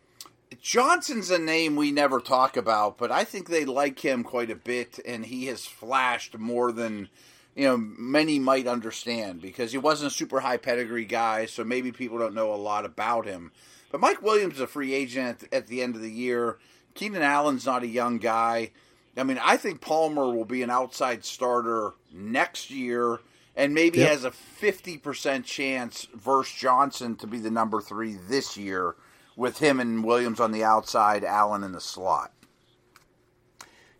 Johnson's 0.61 1.31
a 1.31 1.39
name 1.39 1.75
we 1.75 1.91
never 1.91 2.19
talk 2.19 2.55
about, 2.55 2.99
but 2.99 3.11
I 3.11 3.23
think 3.23 3.49
they 3.49 3.65
like 3.65 3.99
him 3.99 4.23
quite 4.23 4.51
a 4.51 4.55
bit, 4.55 4.99
and 5.03 5.25
he 5.25 5.47
has 5.47 5.65
flashed 5.65 6.37
more 6.37 6.71
than 6.71 7.09
you 7.55 7.65
know 7.65 7.77
many 7.77 8.37
might 8.37 8.67
understand 8.67 9.41
because 9.41 9.71
he 9.71 9.79
wasn't 9.79 10.11
a 10.11 10.15
super 10.15 10.39
high 10.39 10.57
pedigree 10.57 11.05
guy, 11.05 11.47
so 11.47 11.63
maybe 11.63 11.91
people 11.91 12.19
don't 12.19 12.35
know 12.35 12.53
a 12.53 12.55
lot 12.55 12.85
about 12.85 13.25
him. 13.25 13.51
But 13.91 14.01
Mike 14.01 14.21
Williams 14.21 14.55
is 14.55 14.61
a 14.61 14.67
free 14.67 14.93
agent 14.93 15.43
at, 15.43 15.53
at 15.53 15.67
the 15.67 15.81
end 15.81 15.95
of 15.95 16.01
the 16.01 16.11
year. 16.11 16.59
Keenan 16.93 17.23
Allen's 17.23 17.65
not 17.65 17.81
a 17.81 17.87
young 17.87 18.19
guy. 18.19 18.71
I 19.17 19.23
mean, 19.23 19.39
I 19.43 19.57
think 19.57 19.81
Palmer 19.81 20.31
will 20.31 20.45
be 20.45 20.61
an 20.61 20.69
outside 20.69 21.25
starter 21.25 21.93
next 22.13 22.69
year 22.69 23.19
and 23.55 23.73
maybe 23.73 23.99
yep. 23.99 24.09
has 24.09 24.23
a 24.23 24.31
50% 24.31 25.43
chance 25.43 26.07
versus 26.15 26.53
Johnson 26.53 27.15
to 27.17 27.27
be 27.27 27.39
the 27.39 27.51
number 27.51 27.81
three 27.81 28.13
this 28.13 28.55
year 28.55 28.95
with 29.35 29.59
him 29.59 29.79
and 29.79 30.03
Williams 30.03 30.39
on 30.39 30.51
the 30.51 30.63
outside, 30.63 31.23
Allen 31.23 31.63
in 31.63 31.71
the 31.71 31.81
slot. 31.81 32.31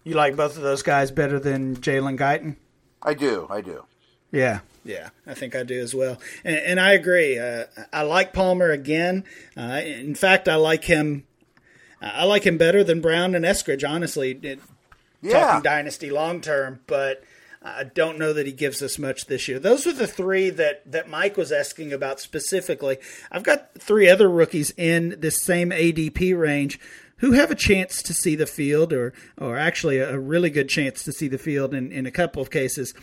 You 0.04 0.16
like 0.16 0.36
both 0.36 0.58
of 0.58 0.64
those 0.64 0.82
guys 0.82 1.12
better 1.12 1.40
than 1.40 1.76
Jalen 1.78 2.18
Guyton? 2.18 2.56
I 3.02 3.14
do. 3.14 3.48
I 3.50 3.62
do. 3.62 3.86
Yeah, 4.32 4.62
yeah, 4.84 5.10
I 5.28 5.34
think 5.34 5.56
I 5.56 5.64
do 5.64 5.80
as 5.80 5.94
well. 5.94 6.18
And, 6.44 6.58
and 6.58 6.80
I 6.80 6.94
agree. 6.94 7.38
Uh, 7.38 7.66
I 7.92 8.04
like 8.04 8.34
Palmer 8.34 8.72
again. 8.72 9.26
Uh, 9.56 9.82
in 9.84 10.16
fact, 10.16 10.48
I 10.48 10.56
like 10.56 10.86
him. 10.86 11.26
I 12.02 12.24
like 12.24 12.44
him 12.44 12.58
better 12.58 12.84
than 12.84 13.02
Brown 13.02 13.36
and 13.36 13.46
Eskridge. 13.46 13.88
Honestly, 13.88 14.40
it, 14.42 14.60
yeah. 15.22 15.40
talking 15.40 15.64
dynasty 15.64 16.10
long 16.10 16.42
term, 16.42 16.80
but 16.88 17.24
I 17.64 17.84
don't 17.84 18.18
know 18.18 18.34
that 18.34 18.48
he 18.48 18.52
gives 18.54 18.82
us 18.82 18.98
much 18.98 19.28
this 19.28 19.48
year. 19.48 19.60
Those 19.60 19.86
are 19.86 19.94
the 19.94 20.08
three 20.08 20.50
that, 20.50 20.92
that 20.92 21.10
Mike 21.10 21.38
was 21.38 21.52
asking 21.52 21.94
about 21.94 22.20
specifically. 22.20 22.98
I've 23.32 23.44
got 23.44 23.70
three 23.80 24.10
other 24.10 24.28
rookies 24.28 24.74
in 24.78 25.16
this 25.20 25.38
same 25.38 25.70
ADP 25.70 26.38
range 26.38 26.80
who 27.18 27.34
have 27.34 27.52
a 27.52 27.56
chance 27.56 28.02
to 28.02 28.16
see 28.16 28.36
the 28.36 28.48
field, 28.48 28.92
or 28.92 29.14
or 29.38 29.56
actually 29.56 30.00
a 30.00 30.18
really 30.18 30.50
good 30.50 30.68
chance 30.68 31.04
to 31.04 31.12
see 31.12 31.28
the 31.28 31.38
field 31.38 31.72
in, 31.72 31.92
in 31.92 32.08
a 32.08 32.12
couple 32.12 32.42
of 32.42 32.50
cases. 32.50 32.96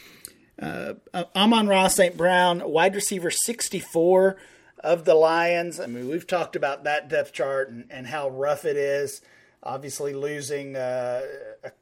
Uh, 0.61 0.95
Amon-Ra 1.37 1.87
St. 1.87 2.17
Brown, 2.17 2.69
wide 2.69 2.97
receiver 2.97 3.31
64 3.31 4.37
of 4.81 5.05
the 5.05 5.15
Lions. 5.15 5.79
I 5.79 5.87
mean, 5.87 6.09
we've 6.09 6.27
talked 6.27 6.57
about 6.57 6.83
that 6.83 7.09
depth 7.09 7.33
chart 7.33 7.71
and, 7.71 7.85
and 7.91 8.09
how 8.09 8.29
rough 8.29 8.65
it 8.65 8.77
is 8.77 9.23
obviously 9.63 10.15
losing 10.15 10.77
uh, 10.77 11.23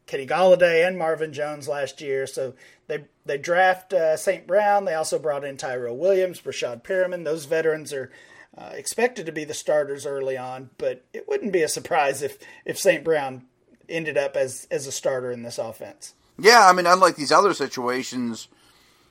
Kenny 0.06 0.26
Golladay 0.26 0.86
and 0.86 0.98
Marvin 0.98 1.32
Jones 1.32 1.68
last 1.68 2.00
year. 2.00 2.26
So 2.26 2.54
they 2.86 3.04
they 3.24 3.38
draft 3.38 3.92
uh, 3.92 4.16
St. 4.16 4.46
Brown. 4.46 4.84
They 4.84 4.94
also 4.94 5.18
brought 5.18 5.44
in 5.44 5.56
Tyrell 5.56 5.96
Williams, 5.96 6.40
Breshad 6.40 6.82
Perriman. 6.82 7.24
Those 7.24 7.44
veterans 7.44 7.92
are 7.92 8.10
uh, 8.56 8.70
expected 8.72 9.26
to 9.26 9.32
be 9.32 9.44
the 9.44 9.54
starters 9.54 10.06
early 10.06 10.36
on, 10.36 10.70
but 10.78 11.04
it 11.12 11.28
wouldn't 11.28 11.52
be 11.52 11.62
a 11.62 11.68
surprise 11.68 12.22
if 12.22 12.38
if 12.64 12.78
St. 12.78 13.04
Brown 13.04 13.46
ended 13.88 14.16
up 14.16 14.36
as 14.36 14.66
as 14.70 14.86
a 14.86 14.92
starter 14.92 15.30
in 15.30 15.42
this 15.42 15.58
offense. 15.58 16.14
Yeah, 16.38 16.68
I 16.68 16.72
mean, 16.72 16.86
unlike 16.86 17.16
these 17.16 17.32
other 17.32 17.54
situations, 17.54 18.48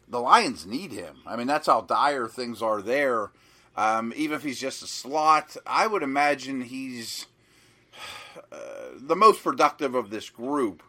the 0.08 0.20
Lions 0.20 0.66
need 0.66 0.92
him. 0.92 1.18
I 1.26 1.36
mean, 1.36 1.48
that's 1.48 1.68
how 1.68 1.82
dire 1.82 2.28
things 2.28 2.62
are 2.62 2.82
there. 2.82 3.32
Um, 3.76 4.14
even 4.16 4.38
if 4.38 4.44
he's 4.44 4.60
just 4.60 4.84
a 4.84 4.88
slot, 4.88 5.58
I 5.66 5.88
would 5.88 6.04
imagine 6.04 6.62
he's 6.62 7.26
uh, 8.52 8.58
the 8.98 9.16
most 9.16 9.44
productive 9.44 9.96
of 9.96 10.10
this 10.10 10.30
group. 10.30 10.84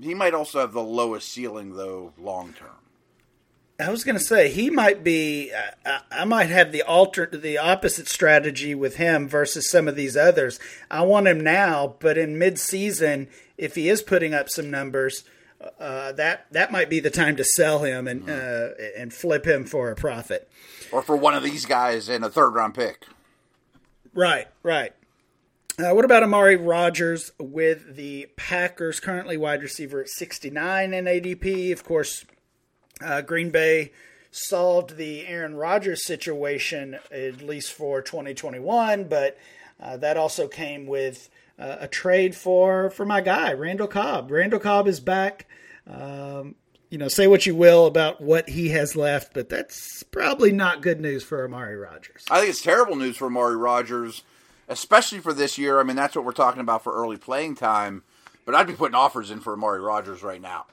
He 0.00 0.14
might 0.14 0.34
also 0.34 0.60
have 0.60 0.72
the 0.72 0.82
lowest 0.82 1.28
ceiling, 1.28 1.76
though, 1.76 2.12
long 2.18 2.54
term. 2.54 2.68
I 3.78 3.90
was 3.90 4.04
going 4.04 4.18
to 4.18 4.24
say 4.24 4.50
he 4.50 4.68
might 4.70 5.02
be. 5.02 5.52
Uh, 5.86 5.98
I 6.10 6.24
might 6.24 6.50
have 6.50 6.72
the 6.72 6.82
alter, 6.82 7.26
the 7.26 7.58
opposite 7.58 8.08
strategy 8.08 8.74
with 8.74 8.96
him 8.96 9.28
versus 9.28 9.70
some 9.70 9.88
of 9.88 9.96
these 9.96 10.16
others. 10.16 10.60
I 10.90 11.02
want 11.02 11.28
him 11.28 11.40
now, 11.40 11.96
but 11.98 12.18
in 12.18 12.38
mid-season, 12.38 13.28
if 13.56 13.74
he 13.74 13.88
is 13.88 14.02
putting 14.02 14.34
up 14.34 14.50
some 14.50 14.70
numbers, 14.70 15.24
uh, 15.78 16.12
that 16.12 16.46
that 16.50 16.72
might 16.72 16.90
be 16.90 17.00
the 17.00 17.10
time 17.10 17.36
to 17.36 17.44
sell 17.44 17.80
him 17.80 18.06
and 18.06 18.28
uh, 18.28 18.70
and 18.96 19.12
flip 19.12 19.46
him 19.46 19.64
for 19.64 19.90
a 19.90 19.96
profit. 19.96 20.50
Or 20.92 21.02
for 21.02 21.16
one 21.16 21.34
of 21.34 21.42
these 21.42 21.66
guys 21.66 22.08
in 22.08 22.22
a 22.22 22.30
third 22.30 22.50
round 22.50 22.74
pick. 22.74 23.06
Right, 24.12 24.48
right. 24.62 24.92
Uh, 25.80 25.94
what 25.94 26.04
about 26.04 26.22
Amari 26.22 26.56
Rodgers 26.56 27.32
with 27.38 27.96
the 27.96 28.28
Packers? 28.36 29.00
Currently 29.00 29.38
wide 29.38 29.62
receiver 29.62 30.02
at 30.02 30.10
69 30.10 30.92
in 30.92 31.04
ADP. 31.06 31.72
Of 31.72 31.84
course, 31.84 32.26
uh, 33.02 33.22
Green 33.22 33.50
Bay 33.50 33.92
solved 34.30 34.96
the 34.96 35.26
Aaron 35.26 35.54
Rodgers 35.54 36.04
situation, 36.04 36.98
at 37.10 37.40
least 37.40 37.72
for 37.72 38.02
2021, 38.02 39.04
but 39.04 39.38
uh, 39.80 39.96
that 39.96 40.18
also 40.18 40.48
came 40.48 40.86
with 40.86 41.30
uh, 41.58 41.76
a 41.80 41.88
trade 41.88 42.34
for, 42.34 42.90
for 42.90 43.06
my 43.06 43.22
guy, 43.22 43.54
Randall 43.54 43.88
Cobb. 43.88 44.30
Randall 44.30 44.60
Cobb 44.60 44.86
is 44.86 45.00
back. 45.00 45.46
Um, 45.86 46.56
you 46.90 46.98
know, 46.98 47.08
say 47.08 47.26
what 47.26 47.46
you 47.46 47.54
will 47.54 47.86
about 47.86 48.20
what 48.20 48.50
he 48.50 48.68
has 48.70 48.96
left, 48.96 49.32
but 49.32 49.48
that's 49.48 50.02
probably 50.02 50.52
not 50.52 50.82
good 50.82 51.00
news 51.00 51.24
for 51.24 51.42
Amari 51.42 51.76
Rodgers. 51.76 52.26
I 52.30 52.40
think 52.40 52.50
it's 52.50 52.60
terrible 52.60 52.96
news 52.96 53.16
for 53.16 53.28
Amari 53.28 53.56
Rodgers, 53.56 54.24
especially 54.70 55.18
for 55.18 55.34
this 55.34 55.58
year. 55.58 55.80
I 55.80 55.82
mean, 55.82 55.96
that's 55.96 56.16
what 56.16 56.24
we're 56.24 56.32
talking 56.32 56.60
about 56.62 56.82
for 56.82 56.94
early 56.94 57.18
playing 57.18 57.56
time. 57.56 58.02
But 58.46 58.54
I'd 58.54 58.66
be 58.66 58.72
putting 58.72 58.94
offers 58.94 59.30
in 59.30 59.40
for 59.40 59.52
Amari 59.52 59.80
Rodgers 59.80 60.22
right 60.22 60.40
now. 60.40 60.66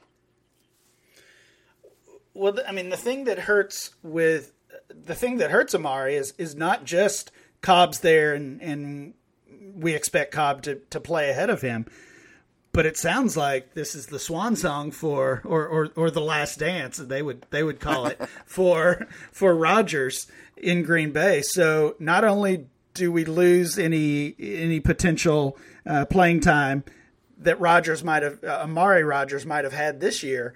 Well, 2.32 2.56
I 2.66 2.72
mean, 2.72 2.88
the 2.88 2.96
thing 2.96 3.24
that 3.24 3.40
hurts 3.40 3.90
with 4.02 4.52
the 4.88 5.14
thing 5.14 5.38
that 5.38 5.50
hurts 5.50 5.74
Amari 5.74 6.14
is 6.14 6.32
is 6.38 6.54
not 6.54 6.84
just 6.84 7.30
Cobb's 7.60 8.00
there 8.00 8.32
and 8.34 8.62
and 8.62 9.14
we 9.74 9.94
expect 9.94 10.32
Cobb 10.32 10.62
to, 10.62 10.76
to 10.90 11.00
play 11.00 11.30
ahead 11.30 11.50
of 11.50 11.60
him. 11.60 11.86
But 12.72 12.86
it 12.86 12.96
sounds 12.96 13.36
like 13.36 13.74
this 13.74 13.94
is 13.94 14.06
the 14.06 14.18
swan 14.18 14.54
song 14.54 14.92
for 14.92 15.42
or, 15.44 15.66
or, 15.66 15.90
or 15.96 16.10
the 16.10 16.20
last 16.20 16.58
dance 16.60 16.98
they 16.98 17.22
would 17.22 17.44
they 17.50 17.62
would 17.62 17.80
call 17.80 18.06
it 18.06 18.20
for 18.46 19.08
for 19.32 19.54
Rodgers 19.54 20.28
in 20.56 20.84
Green 20.84 21.10
Bay. 21.10 21.42
So 21.42 21.96
not 21.98 22.24
only 22.24 22.66
do 22.98 23.10
we 23.10 23.24
lose 23.24 23.78
any 23.78 24.34
any 24.38 24.80
potential 24.80 25.56
uh, 25.86 26.04
playing 26.04 26.40
time 26.40 26.84
that 27.38 27.58
Rodgers 27.60 28.04
might 28.04 28.22
have 28.22 28.42
uh, 28.44 28.60
Amari 28.62 29.04
Rodgers 29.04 29.46
might 29.46 29.64
have 29.64 29.72
had 29.72 30.00
this 30.00 30.22
year, 30.22 30.54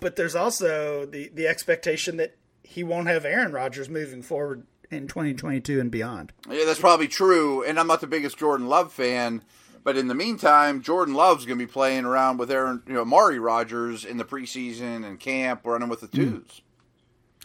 but 0.00 0.16
there's 0.16 0.34
also 0.34 1.06
the 1.06 1.30
the 1.34 1.46
expectation 1.46 2.16
that 2.18 2.36
he 2.62 2.84
won't 2.84 3.08
have 3.08 3.24
Aaron 3.24 3.52
Rodgers 3.52 3.88
moving 3.88 4.22
forward 4.22 4.66
in 4.90 5.08
2022 5.08 5.80
and 5.80 5.90
beyond. 5.90 6.32
Yeah, 6.48 6.64
that's 6.66 6.80
probably 6.80 7.08
true. 7.08 7.62
And 7.64 7.78
I'm 7.78 7.86
not 7.86 8.00
the 8.00 8.06
biggest 8.06 8.38
Jordan 8.38 8.68
Love 8.68 8.92
fan, 8.92 9.42
but 9.82 9.96
in 9.96 10.08
the 10.08 10.14
meantime, 10.14 10.82
Jordan 10.82 11.14
Love's 11.14 11.44
going 11.46 11.58
to 11.58 11.66
be 11.66 11.70
playing 11.70 12.04
around 12.04 12.38
with 12.38 12.50
Aaron, 12.50 12.82
you 12.86 12.94
know, 12.94 13.04
Mari 13.04 13.38
Rodgers 13.38 14.04
in 14.04 14.16
the 14.16 14.24
preseason 14.24 15.04
and 15.06 15.18
camp, 15.20 15.60
running 15.64 15.88
with 15.88 16.00
the 16.00 16.06
hmm. 16.06 16.16
twos. 16.16 16.42
Mm. 16.42 16.60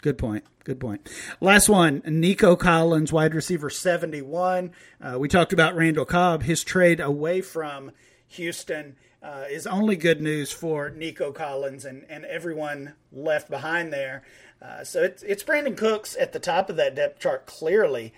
Good 0.02 0.18
point. 0.18 0.44
Good 0.64 0.80
point. 0.80 1.08
Last 1.40 1.68
one, 1.68 2.02
Nico 2.06 2.56
Collins, 2.56 3.12
wide 3.12 3.34
receiver 3.34 3.70
71. 3.70 4.72
Uh, 5.00 5.18
we 5.18 5.28
talked 5.28 5.52
about 5.52 5.74
Randall 5.74 6.04
Cobb. 6.04 6.42
His 6.42 6.64
trade 6.64 7.00
away 7.00 7.40
from 7.40 7.92
Houston 8.28 8.96
uh, 9.22 9.44
is 9.50 9.66
only 9.66 9.96
good 9.96 10.20
news 10.20 10.52
for 10.52 10.90
Nico 10.90 11.32
Collins 11.32 11.84
and, 11.84 12.04
and 12.08 12.24
everyone 12.24 12.94
left 13.12 13.50
behind 13.50 13.92
there. 13.92 14.22
Uh, 14.62 14.84
so 14.84 15.02
it's, 15.02 15.22
it's 15.22 15.42
Brandin 15.42 15.76
Cooks 15.76 16.16
at 16.18 16.32
the 16.32 16.38
top 16.38 16.70
of 16.70 16.76
that 16.76 16.94
depth 16.94 17.20
chart 17.20 17.46
clearly. 17.46 18.12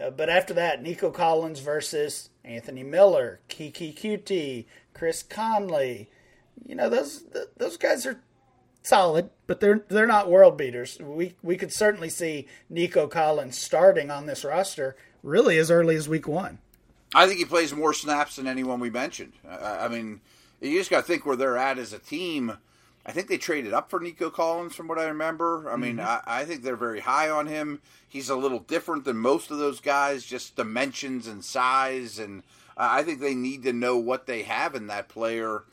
Uh, 0.00 0.10
but 0.10 0.28
after 0.28 0.54
that, 0.54 0.82
Nico 0.82 1.10
Collins 1.10 1.60
versus 1.60 2.30
Anthony 2.44 2.82
Miller, 2.82 3.40
Keke 3.48 3.94
Coutee, 3.94 4.66
Chris 4.94 5.22
Conley. 5.22 6.08
You 6.66 6.74
know 6.74 6.88
those 6.88 7.24
those 7.56 7.76
guys 7.76 8.06
are 8.06 8.20
solid, 8.82 9.30
but 9.46 9.60
they're 9.60 9.84
they're 9.88 10.06
not 10.06 10.30
world 10.30 10.56
beaters. 10.56 10.98
We 11.00 11.34
we 11.42 11.56
could 11.56 11.72
certainly 11.72 12.10
see 12.10 12.46
Nico 12.68 13.06
Collins 13.06 13.58
starting 13.58 14.10
on 14.10 14.26
this 14.26 14.44
roster 14.44 14.96
really 15.22 15.58
as 15.58 15.70
early 15.70 15.96
as 15.96 16.08
week 16.08 16.28
one. 16.28 16.58
I 17.14 17.26
think 17.26 17.38
he 17.38 17.44
plays 17.44 17.74
more 17.74 17.92
snaps 17.92 18.36
than 18.36 18.46
anyone 18.46 18.80
we 18.80 18.90
mentioned. 18.90 19.34
I, 19.48 19.84
I 19.84 19.88
mean, 19.88 20.20
you 20.60 20.78
just 20.78 20.90
got 20.90 21.00
to 21.00 21.06
think 21.06 21.26
where 21.26 21.36
they're 21.36 21.58
at 21.58 21.78
as 21.78 21.92
a 21.92 21.98
team 21.98 22.56
I 23.04 23.12
think 23.12 23.28
they 23.28 23.38
traded 23.38 23.72
up 23.72 23.90
for 23.90 23.98
Nico 23.98 24.30
Collins, 24.30 24.74
from 24.74 24.86
what 24.86 24.98
I 24.98 25.06
remember. 25.06 25.70
I 25.70 25.76
mean, 25.76 25.96
mm-hmm. 25.96 26.06
I, 26.06 26.40
I, 26.40 26.44
think 26.44 26.62
they're 26.62 26.76
very 26.76 27.00
high 27.00 27.28
on 27.30 27.48
him. 27.48 27.80
He's 28.08 28.30
a 28.30 28.36
little 28.36 28.60
different 28.60 29.04
than 29.04 29.16
most 29.16 29.50
of 29.50 29.58
those 29.58 29.80
guys, 29.80 30.24
just 30.24 30.54
dimensions 30.54 31.26
and 31.26 31.44
size, 31.44 32.18
and 32.18 32.42
uh, 32.76 32.88
I 32.90 33.02
think 33.02 33.20
they 33.20 33.34
need 33.34 33.64
to 33.64 33.72
know 33.72 33.96
what 33.96 34.26
they 34.26 34.42
have 34.42 34.74
in 34.76 34.86
that 34.86 35.08
player. 35.08 35.64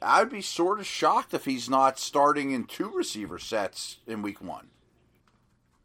I'd 0.00 0.30
be 0.30 0.42
sort 0.42 0.80
of 0.80 0.86
shocked 0.86 1.34
if 1.34 1.44
he's 1.44 1.68
not 1.68 1.98
starting 1.98 2.50
in 2.52 2.64
two 2.64 2.90
receiver 2.90 3.38
sets 3.38 3.98
in 4.06 4.22
week 4.22 4.40
one, 4.40 4.68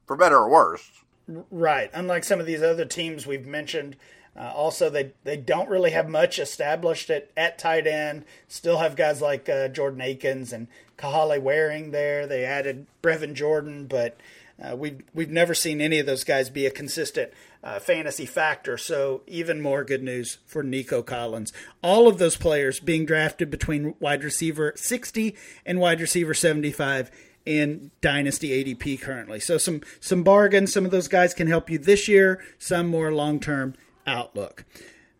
for 0.06 0.16
better 0.16 0.38
or 0.38 0.50
worse. 0.50 0.90
Right. 1.28 1.90
Unlike 1.94 2.26
some 2.26 2.40
of 2.40 2.46
these 2.46 2.62
other 2.62 2.86
teams 2.86 3.26
we've 3.26 3.46
mentioned, 3.46 3.96
uh, 4.36 4.52
also, 4.56 4.90
they 4.90 5.12
they 5.24 5.38
don't 5.38 5.70
really 5.70 5.92
have 5.92 6.10
much 6.10 6.40
established 6.40 7.10
at, 7.12 7.30
at 7.38 7.60
tight 7.60 7.86
end. 7.86 8.26
Still 8.48 8.80
have 8.80 8.96
guys 8.96 9.22
like 9.22 9.48
uh, 9.48 9.68
Jordan 9.68 10.02
Akins 10.02 10.52
and 10.52 10.68
Kahale 10.98 11.40
Warring 11.40 11.92
there. 11.92 12.26
They 12.26 12.44
added 12.44 12.88
Brevin 13.04 13.34
Jordan, 13.36 13.86
but 13.86 14.18
uh, 14.62 14.76
we've 14.76 15.04
we've 15.14 15.30
never 15.30 15.54
seen 15.54 15.82
any 15.82 16.00
of 16.00 16.08
those 16.08 16.24
guys 16.24 16.50
be 16.50 16.66
a 16.66 16.72
consistent 16.72 17.32
uh, 17.64 17.80
fantasy 17.80 18.26
factor. 18.26 18.78
So 18.78 19.22
even 19.28 19.62
more 19.62 19.84
good 19.84 20.04
news 20.04 20.40
for 20.46 20.64
Nico 20.64 21.02
Collins. 21.02 21.54
All 21.82 22.08
of 22.08 22.18
those 22.18 22.36
players 22.36 22.80
being 22.80 23.06
drafted 23.06 23.50
between 23.50 23.96
wide 24.00 24.24
receiver 24.24 24.74
60 24.76 25.36
and 25.66 25.80
wide 25.80 26.02
receiver 26.02 26.34
75 26.34 27.10
in 27.46 27.92
dynasty 28.02 28.64
ADP 28.64 29.02
currently. 29.02 29.40
So 29.40 29.58
some 29.58 29.82
some 30.00 30.24
bargains. 30.24 30.74
Some 30.74 30.86
of 30.86 30.92
those 30.92 31.08
guys 31.08 31.34
can 31.34 31.48
help 31.48 31.70
you 31.70 31.78
this 31.78 32.08
year. 32.08 32.44
Some 32.58 32.88
more 32.88 33.12
long 33.12 33.40
term 33.40 33.76
outlook. 34.06 34.66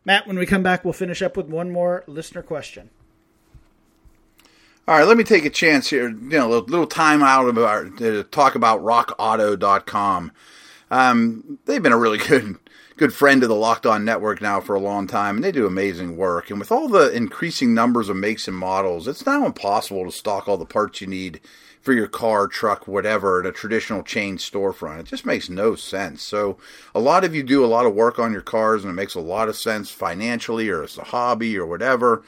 Matt, 0.06 0.28
when 0.28 0.38
we 0.38 0.46
come 0.46 0.64
back, 0.64 0.84
we'll 0.84 0.94
finish 0.94 1.22
up 1.22 1.38
with 1.38 1.48
one 1.48 1.72
more 1.72 2.04
listener 2.08 2.42
question. 2.42 2.90
All 4.86 4.98
right, 4.98 5.08
let 5.08 5.16
me 5.16 5.24
take 5.24 5.46
a 5.46 5.50
chance 5.50 5.90
here. 5.90 6.10
You 6.10 6.38
know, 6.38 6.54
a 6.54 6.60
little 6.60 6.88
time 6.88 7.24
out 7.24 7.48
of 7.48 7.58
our, 7.58 7.86
to 7.86 8.24
talk 8.26 8.56
about 8.56 8.82
RockAuto.com. 8.82 10.34
Um, 10.94 11.58
they've 11.66 11.82
been 11.82 11.92
a 11.92 11.98
really 11.98 12.18
good 12.28 12.58
good 12.98 13.14
friend 13.14 13.42
of 13.42 13.50
the 13.50 13.56
Locked 13.56 13.88
On 13.88 14.06
Network 14.06 14.40
now 14.40 14.62
for 14.62 14.76
a 14.76 14.80
long 14.80 15.08
time, 15.08 15.38
and 15.38 15.44
they 15.44 15.52
do 15.52 15.66
amazing 15.66 16.16
work. 16.16 16.52
And 16.52 16.60
with 16.60 16.72
all 16.72 16.88
the 16.88 17.12
increasing 17.12 17.74
numbers 17.74 18.08
of 18.08 18.16
makes 18.16 18.48
and 18.48 18.56
models, 18.56 19.08
it's 19.08 19.26
now 19.26 19.48
impossible 19.48 20.06
to 20.06 20.12
stock 20.12 20.48
all 20.48 20.58
the 20.58 20.66
parts 20.66 21.02
you 21.02 21.08
need 21.08 21.42
for 21.82 21.94
your 21.94 22.08
car, 22.08 22.48
truck, 22.48 22.88
whatever, 22.88 23.40
at 23.40 23.48
a 23.48 23.52
traditional 23.52 24.04
chain 24.04 24.38
storefront. 24.38 25.00
It 25.00 25.06
just 25.08 25.26
makes 25.26 25.50
no 25.50 25.74
sense. 25.74 26.22
So, 26.22 26.60
a 26.94 27.00
lot 27.00 27.24
of 27.24 27.34
you 27.34 27.42
do 27.42 27.66
a 27.66 27.68
lot 27.68 27.88
of 27.88 27.96
work 27.96 28.20
on 28.20 28.32
your 28.32 28.42
cars, 28.42 28.84
and 28.84 28.92
it 28.92 28.94
makes 28.94 29.16
a 29.16 29.20
lot 29.20 29.50
of 29.50 29.56
sense 29.56 29.90
financially 29.90 30.70
or 30.70 30.84
as 30.84 31.00
a 31.00 31.06
hobby 31.06 31.58
or 31.58 31.66
whatever 31.66 32.24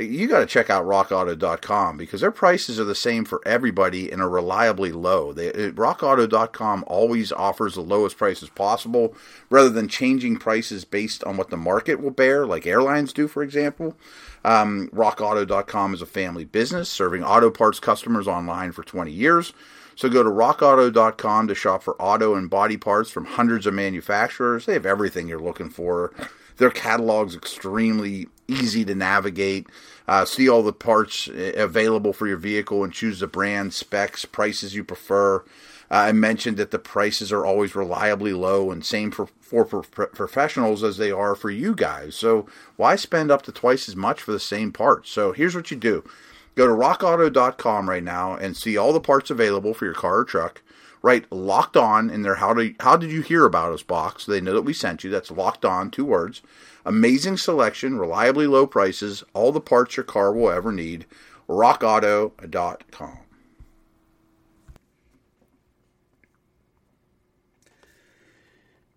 you 0.00 0.28
got 0.28 0.40
to 0.40 0.46
check 0.46 0.70
out 0.70 0.84
rockauto.com 0.84 1.96
because 1.96 2.20
their 2.20 2.30
prices 2.30 2.78
are 2.78 2.84
the 2.84 2.94
same 2.94 3.24
for 3.24 3.40
everybody 3.46 4.10
and 4.10 4.22
are 4.22 4.28
reliably 4.28 4.92
low. 4.92 5.32
They, 5.32 5.50
rockauto.com 5.50 6.84
always 6.86 7.32
offers 7.32 7.74
the 7.74 7.80
lowest 7.80 8.16
prices 8.16 8.48
possible 8.48 9.14
rather 9.50 9.70
than 9.70 9.88
changing 9.88 10.38
prices 10.38 10.84
based 10.84 11.24
on 11.24 11.36
what 11.36 11.50
the 11.50 11.56
market 11.56 12.00
will 12.00 12.10
bear, 12.10 12.46
like 12.46 12.66
airlines 12.66 13.12
do, 13.12 13.28
for 13.28 13.42
example. 13.42 13.96
Um, 14.44 14.88
rockauto.com 14.94 15.94
is 15.94 16.02
a 16.02 16.06
family 16.06 16.44
business 16.44 16.88
serving 16.88 17.24
auto 17.24 17.50
parts 17.50 17.80
customers 17.80 18.28
online 18.28 18.72
for 18.72 18.82
20 18.82 19.10
years. 19.10 19.52
So 19.96 20.08
go 20.08 20.22
to 20.22 20.30
rockauto.com 20.30 21.48
to 21.48 21.54
shop 21.56 21.82
for 21.82 22.00
auto 22.00 22.36
and 22.36 22.48
body 22.48 22.76
parts 22.76 23.10
from 23.10 23.24
hundreds 23.24 23.66
of 23.66 23.74
manufacturers. 23.74 24.64
They 24.64 24.74
have 24.74 24.86
everything 24.86 25.26
you're 25.26 25.40
looking 25.40 25.70
for. 25.70 26.12
Their 26.58 26.70
catalog's 26.70 27.34
extremely 27.34 28.28
easy 28.46 28.84
to 28.84 28.94
navigate. 28.94 29.68
Uh, 30.06 30.24
see 30.24 30.48
all 30.48 30.62
the 30.62 30.72
parts 30.72 31.28
available 31.32 32.12
for 32.12 32.26
your 32.26 32.36
vehicle 32.36 32.82
and 32.82 32.92
choose 32.92 33.20
the 33.20 33.26
brand, 33.26 33.74
specs, 33.74 34.24
prices 34.24 34.74
you 34.74 34.82
prefer. 34.84 35.44
Uh, 35.90 35.94
I 35.94 36.12
mentioned 36.12 36.56
that 36.56 36.70
the 36.70 36.78
prices 36.78 37.32
are 37.32 37.46
always 37.46 37.74
reliably 37.74 38.32
low 38.32 38.70
and 38.70 38.84
same 38.84 39.10
for, 39.10 39.28
for, 39.40 39.64
for 39.64 39.82
professionals 39.82 40.82
as 40.82 40.96
they 40.96 41.10
are 41.10 41.34
for 41.34 41.50
you 41.50 41.74
guys. 41.74 42.14
So 42.14 42.46
why 42.76 42.96
spend 42.96 43.30
up 43.30 43.42
to 43.42 43.52
twice 43.52 43.88
as 43.88 43.96
much 43.96 44.22
for 44.22 44.32
the 44.32 44.40
same 44.40 44.72
parts? 44.72 45.10
So 45.10 45.32
here's 45.32 45.54
what 45.54 45.70
you 45.70 45.76
do. 45.76 46.04
Go 46.54 46.66
to 46.66 46.72
rockauto.com 46.72 47.88
right 47.88 48.02
now 48.02 48.34
and 48.34 48.56
see 48.56 48.76
all 48.76 48.92
the 48.92 49.00
parts 49.00 49.30
available 49.30 49.74
for 49.74 49.84
your 49.84 49.94
car 49.94 50.18
or 50.18 50.24
truck. 50.24 50.62
Write 51.02 51.30
locked 51.30 51.76
on 51.76 52.10
in 52.10 52.22
their 52.22 52.36
how 52.36 52.54
to 52.54 52.74
how 52.80 52.96
did 52.96 53.10
you 53.12 53.22
hear 53.22 53.44
about 53.44 53.72
us 53.72 53.82
box 53.82 54.24
so 54.24 54.32
they 54.32 54.40
know 54.40 54.54
that 54.54 54.62
we 54.62 54.72
sent 54.72 55.04
you. 55.04 55.10
That's 55.10 55.30
locked 55.30 55.64
on, 55.64 55.90
two 55.90 56.04
words. 56.04 56.42
Amazing 56.84 57.36
selection, 57.36 57.98
reliably 57.98 58.46
low 58.46 58.66
prices, 58.66 59.22
all 59.34 59.52
the 59.52 59.60
parts 59.60 59.96
your 59.96 60.04
car 60.04 60.32
will 60.32 60.50
ever 60.50 60.72
need. 60.72 61.06
RockAuto.com. 61.48 63.18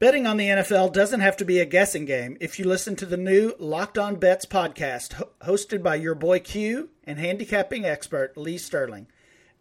Betting 0.01 0.25
on 0.25 0.37
the 0.37 0.47
NFL 0.47 0.93
doesn't 0.93 1.19
have 1.19 1.37
to 1.37 1.45
be 1.45 1.59
a 1.59 1.65
guessing 1.65 2.05
game 2.05 2.35
if 2.41 2.57
you 2.57 2.65
listen 2.65 2.95
to 2.95 3.05
the 3.05 3.17
new 3.17 3.53
Locked 3.59 3.99
On 3.99 4.15
Bets 4.15 4.47
podcast, 4.47 5.13
ho- 5.13 5.29
hosted 5.43 5.83
by 5.83 5.93
your 5.93 6.15
boy 6.15 6.39
Q 6.39 6.89
and 7.03 7.19
handicapping 7.19 7.85
expert 7.85 8.35
Lee 8.35 8.57
Sterling. 8.57 9.05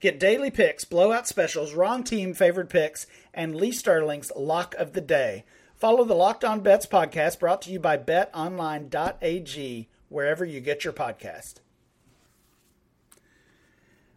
Get 0.01 0.19
daily 0.19 0.51
picks, 0.51 0.87
blowout 0.87 1.29
specials, 1.29 1.75
wrong 1.75 2.03
team 2.03 2.33
favored 2.33 2.71
picks, 2.71 3.07
and 3.35 3.55
Lee 3.55 3.71
Sterling's 3.71 4.33
lock 4.35 4.75
of 4.77 4.95
the 4.95 5.03
day. 5.03 5.45
Follow 5.77 6.05
the 6.05 6.15
Locked 6.15 6.43
On 6.43 6.61
Bets 6.61 6.87
podcast 6.87 7.39
brought 7.39 7.61
to 7.63 7.71
you 7.71 7.79
by 7.79 7.99
betonline.ag, 7.99 9.89
wherever 10.09 10.45
you 10.45 10.61
get 10.61 10.85
your 10.85 10.95
podcast. 10.95 11.57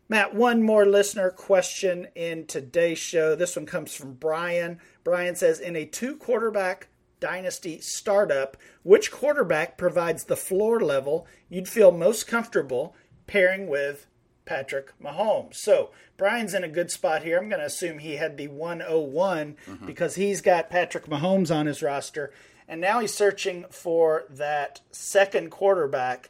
Matt, 0.08 0.34
one 0.34 0.64
more 0.64 0.86
listener 0.86 1.30
question 1.32 2.08
in 2.16 2.46
today's 2.46 3.00
show. 3.00 3.36
This 3.36 3.56
one 3.56 3.66
comes 3.66 3.94
from 3.94 4.14
Brian. 4.14 4.80
Brian 5.04 5.36
says 5.36 5.60
In 5.60 5.76
a 5.76 5.86
two 5.86 6.16
quarterback 6.16 6.88
dynasty 7.20 7.80
startup, 7.82 8.56
which 8.84 9.12
quarterback 9.12 9.78
provides 9.78 10.26
the 10.26 10.36
floor 10.38 10.80
level 10.80 11.28
you'd 11.50 11.68
feel 11.68 11.92
most 11.92 12.28
comfortable 12.28 12.96
pairing 13.28 13.68
with 13.68 14.08
Patrick 14.46 14.92
Mahomes? 15.02 15.56
So, 15.56 15.92
Brian's 16.18 16.54
in 16.54 16.64
a 16.64 16.70
good 16.70 16.92
spot 16.92 17.24
here. 17.24 17.38
I'm 17.38 17.50
going 17.50 17.60
to 17.60 17.66
assume 17.66 18.00
he 18.00 18.16
had 18.16 18.38
the 18.38 18.48
101 18.48 19.56
mm-hmm. 19.68 19.86
because 19.86 20.16
he's 20.16 20.42
got 20.42 20.70
Patrick 20.70 21.06
Mahomes 21.06 21.54
on 21.54 21.66
his 21.66 21.82
roster. 21.82 22.32
And 22.68 22.80
now 22.80 23.00
he's 23.00 23.14
searching 23.14 23.66
for 23.70 24.26
that 24.30 24.82
second 24.92 25.52
quarterback 25.52 26.30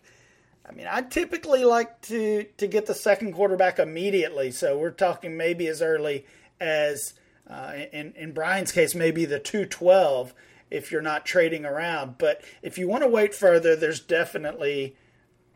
I 0.68 0.72
mean, 0.72 0.88
I 0.90 1.02
typically 1.02 1.66
like 1.66 2.02
to 2.04 2.46
to 2.58 2.68
get 2.68 2.86
the 2.86 2.94
second 2.94 3.34
quarterback 3.34 3.80
immediately. 3.80 4.52
So 4.52 4.78
we're 4.78 4.92
talking 4.92 5.36
maybe 5.36 5.68
as 5.68 5.82
early 5.82 6.26
as 6.60 7.14
uh, 7.50 7.74
in 7.92 8.14
in 8.16 8.32
Brian's 8.32 8.72
case, 8.72 8.96
maybe 8.96 9.26
the 9.26 9.40
two 9.40 9.66
twelve 9.66 10.34
if 10.72 10.92
you're 10.92 11.02
not 11.02 11.26
trading 11.26 11.66
around. 11.66 12.18
But 12.18 12.42
if 12.62 12.78
you 12.78 12.88
want 12.88 13.04
to 13.04 13.10
wait 13.10 13.36
further, 13.36 13.76
there's 13.76 14.00
definitely 14.00 14.96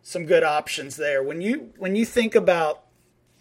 some 0.08 0.26
good 0.26 0.44
options 0.44 0.96
there. 0.96 1.22
When 1.22 1.42
you 1.42 1.74
when 1.78 1.98
you 1.98 2.06
think 2.06 2.34
about 2.34 2.84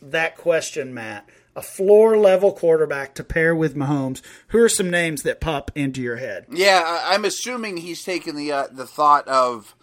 that 0.02 0.36
question, 0.36 0.92
Matt, 0.92 1.28
a 1.54 1.62
floor 1.62 2.16
level 2.16 2.52
quarterback 2.52 3.14
to 3.14 3.24
pair 3.24 3.54
with 3.54 3.76
Mahomes, 3.76 4.20
who 4.48 4.58
are 4.58 4.68
some 4.68 4.90
names 4.90 5.22
that 5.22 5.40
pop 5.40 5.70
into 5.76 6.02
your 6.02 6.16
head? 6.16 6.46
Yeah, 6.50 7.02
I'm 7.04 7.24
assuming 7.24 7.76
he's 7.76 8.02
taken 8.02 8.34
the 8.34 8.50
uh, 8.50 8.66
the 8.72 8.84
thought 8.86 9.28
of 9.28 9.76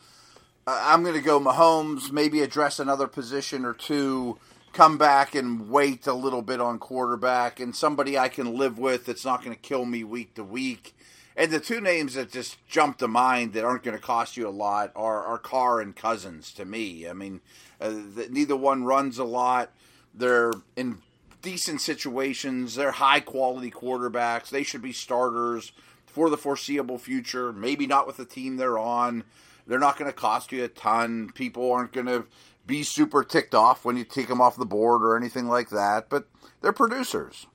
I'm 0.68 1.04
going 1.04 1.16
to 1.16 1.22
go 1.22 1.40
Mahomes, 1.40 2.12
maybe 2.12 2.42
address 2.42 2.80
another 2.80 3.08
position 3.08 3.64
or 3.64 3.74
two, 3.74 4.38
come 4.74 4.98
back 4.98 5.36
and 5.36 5.70
wait 5.70 6.06
a 6.06 6.14
little 6.14 6.42
bit 6.42 6.60
on 6.60 6.80
quarterback, 6.80 7.62
and 7.62 7.74
somebody 7.74 8.18
I 8.18 8.28
can 8.28 8.58
live 8.58 8.78
with 8.78 9.06
that's 9.06 9.24
not 9.24 9.42
going 9.42 9.56
to 9.56 9.62
kill 9.62 9.86
me 9.86 10.04
week 10.04 10.36
to 10.36 10.44
week. 10.44 10.98
And 11.36 11.52
the 11.52 11.60
two 11.60 11.82
names 11.82 12.14
that 12.14 12.32
just 12.32 12.58
jump 12.68 13.00
to 13.00 13.08
mind 13.08 13.54
that 13.54 13.66
aren't 13.66 13.84
going 13.84 13.98
to 13.98 14.04
cost 14.04 14.38
you 14.38 14.48
a 14.48 14.50
lot 14.50 14.92
are, 14.96 15.24
are 15.24 15.38
Carr 15.40 15.82
and 15.82 15.96
Cousins 15.96 16.52
to 16.54 16.66
me. 16.66 17.08
I 17.08 17.14
mean, 17.14 17.42
uh, 17.82 17.90
the, 17.90 18.28
neither 18.30 18.56
one 18.56 18.84
runs 18.84 19.18
a 19.18 19.24
lot. 19.24 19.72
They're 20.14 20.54
in 20.76 21.00
decent 21.42 21.82
situations. 21.82 22.76
They're 22.76 22.92
high 22.92 23.20
quality 23.20 23.72
quarterbacks. 23.72 24.50
They 24.50 24.64
should 24.64 24.82
be 24.82 24.94
starters 24.94 25.72
for 26.06 26.30
the 26.30 26.38
foreseeable 26.38 27.00
future. 27.00 27.52
Maybe 27.52 27.88
not 27.88 28.06
with 28.06 28.18
the 28.18 28.26
team 28.26 28.58
they're 28.58 28.78
on. 28.78 29.24
They're 29.66 29.80
not 29.80 29.98
going 29.98 30.12
to 30.12 30.18
cost 30.18 30.52
you 30.52 30.64
a 30.64 30.68
ton. 30.68 31.32
People 31.34 31.72
aren't 31.72 31.94
going 31.94 32.06
to 32.06 32.26
be 32.66 32.84
super 32.84 33.24
ticked 33.24 33.56
off 33.56 33.84
when 33.84 33.98
you 33.98 34.04
take 34.04 34.28
them 34.28 34.42
off 34.42 34.56
the 34.56 34.66
board 34.66 35.04
or 35.04 35.18
anything 35.18 35.48
like 35.48 35.70
that, 35.70 36.10
but 36.10 36.28
they're 36.62 36.72
producers. 36.72 37.48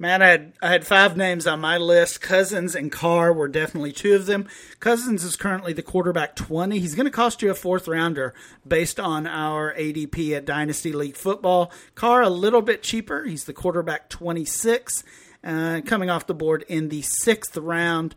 Man, 0.00 0.22
I 0.22 0.28
had 0.28 0.52
I 0.62 0.68
had 0.68 0.86
five 0.86 1.16
names 1.16 1.46
on 1.46 1.60
my 1.60 1.76
list. 1.76 2.20
Cousins 2.20 2.76
and 2.76 2.92
Carr 2.92 3.32
were 3.32 3.48
definitely 3.48 3.90
two 3.90 4.14
of 4.14 4.26
them. 4.26 4.46
Cousins 4.78 5.24
is 5.24 5.34
currently 5.34 5.72
the 5.72 5.82
quarterback 5.82 6.36
twenty. 6.36 6.78
He's 6.78 6.94
going 6.94 7.06
to 7.06 7.10
cost 7.10 7.42
you 7.42 7.50
a 7.50 7.54
fourth 7.54 7.88
rounder 7.88 8.32
based 8.66 9.00
on 9.00 9.26
our 9.26 9.74
ADP 9.74 10.36
at 10.36 10.44
Dynasty 10.44 10.92
League 10.92 11.16
Football. 11.16 11.72
Carr 11.96 12.22
a 12.22 12.30
little 12.30 12.62
bit 12.62 12.84
cheaper. 12.84 13.24
He's 13.24 13.44
the 13.44 13.52
quarterback 13.52 14.08
twenty 14.08 14.44
six, 14.44 15.02
uh, 15.42 15.80
coming 15.84 16.10
off 16.10 16.28
the 16.28 16.34
board 16.34 16.64
in 16.68 16.90
the 16.90 17.02
sixth 17.02 17.56
round. 17.56 18.14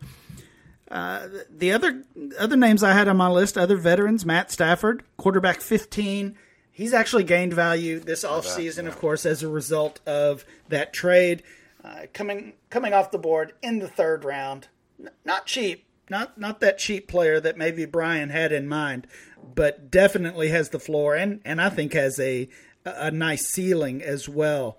Uh, 0.88 1.26
the 1.50 1.72
other 1.72 2.04
other 2.38 2.56
names 2.56 2.84
I 2.84 2.92
had 2.92 3.08
on 3.08 3.16
my 3.16 3.28
list, 3.28 3.58
other 3.58 3.76
veterans, 3.76 4.24
Matt 4.24 4.52
Stafford, 4.52 5.02
quarterback 5.16 5.60
15. 5.60 6.36
He's 6.70 6.94
actually 6.94 7.24
gained 7.24 7.54
value 7.54 7.98
this 7.98 8.24
offseason, 8.24 8.86
of 8.86 8.98
course, 8.98 9.26
as 9.26 9.42
a 9.42 9.48
result 9.48 10.00
of 10.06 10.44
that 10.68 10.92
trade. 10.92 11.42
Uh, 11.84 12.06
coming 12.12 12.52
coming 12.70 12.92
off 12.92 13.10
the 13.10 13.18
board 13.18 13.52
in 13.62 13.80
the 13.80 13.88
third 13.88 14.24
round, 14.24 14.68
N- 15.00 15.10
not 15.24 15.46
cheap, 15.46 15.84
not 16.08 16.38
not 16.38 16.60
that 16.60 16.78
cheap 16.78 17.08
player 17.08 17.40
that 17.40 17.56
maybe 17.58 17.84
Brian 17.84 18.30
had 18.30 18.52
in 18.52 18.68
mind, 18.68 19.06
but 19.54 19.90
definitely 19.90 20.48
has 20.48 20.68
the 20.68 20.78
floor 20.78 21.16
and 21.16 21.40
and 21.44 21.60
I 21.60 21.70
think 21.70 21.92
has 21.92 22.20
a 22.20 22.48
a 22.84 23.10
nice 23.10 23.46
ceiling 23.46 24.02
as 24.02 24.28
well. 24.28 24.78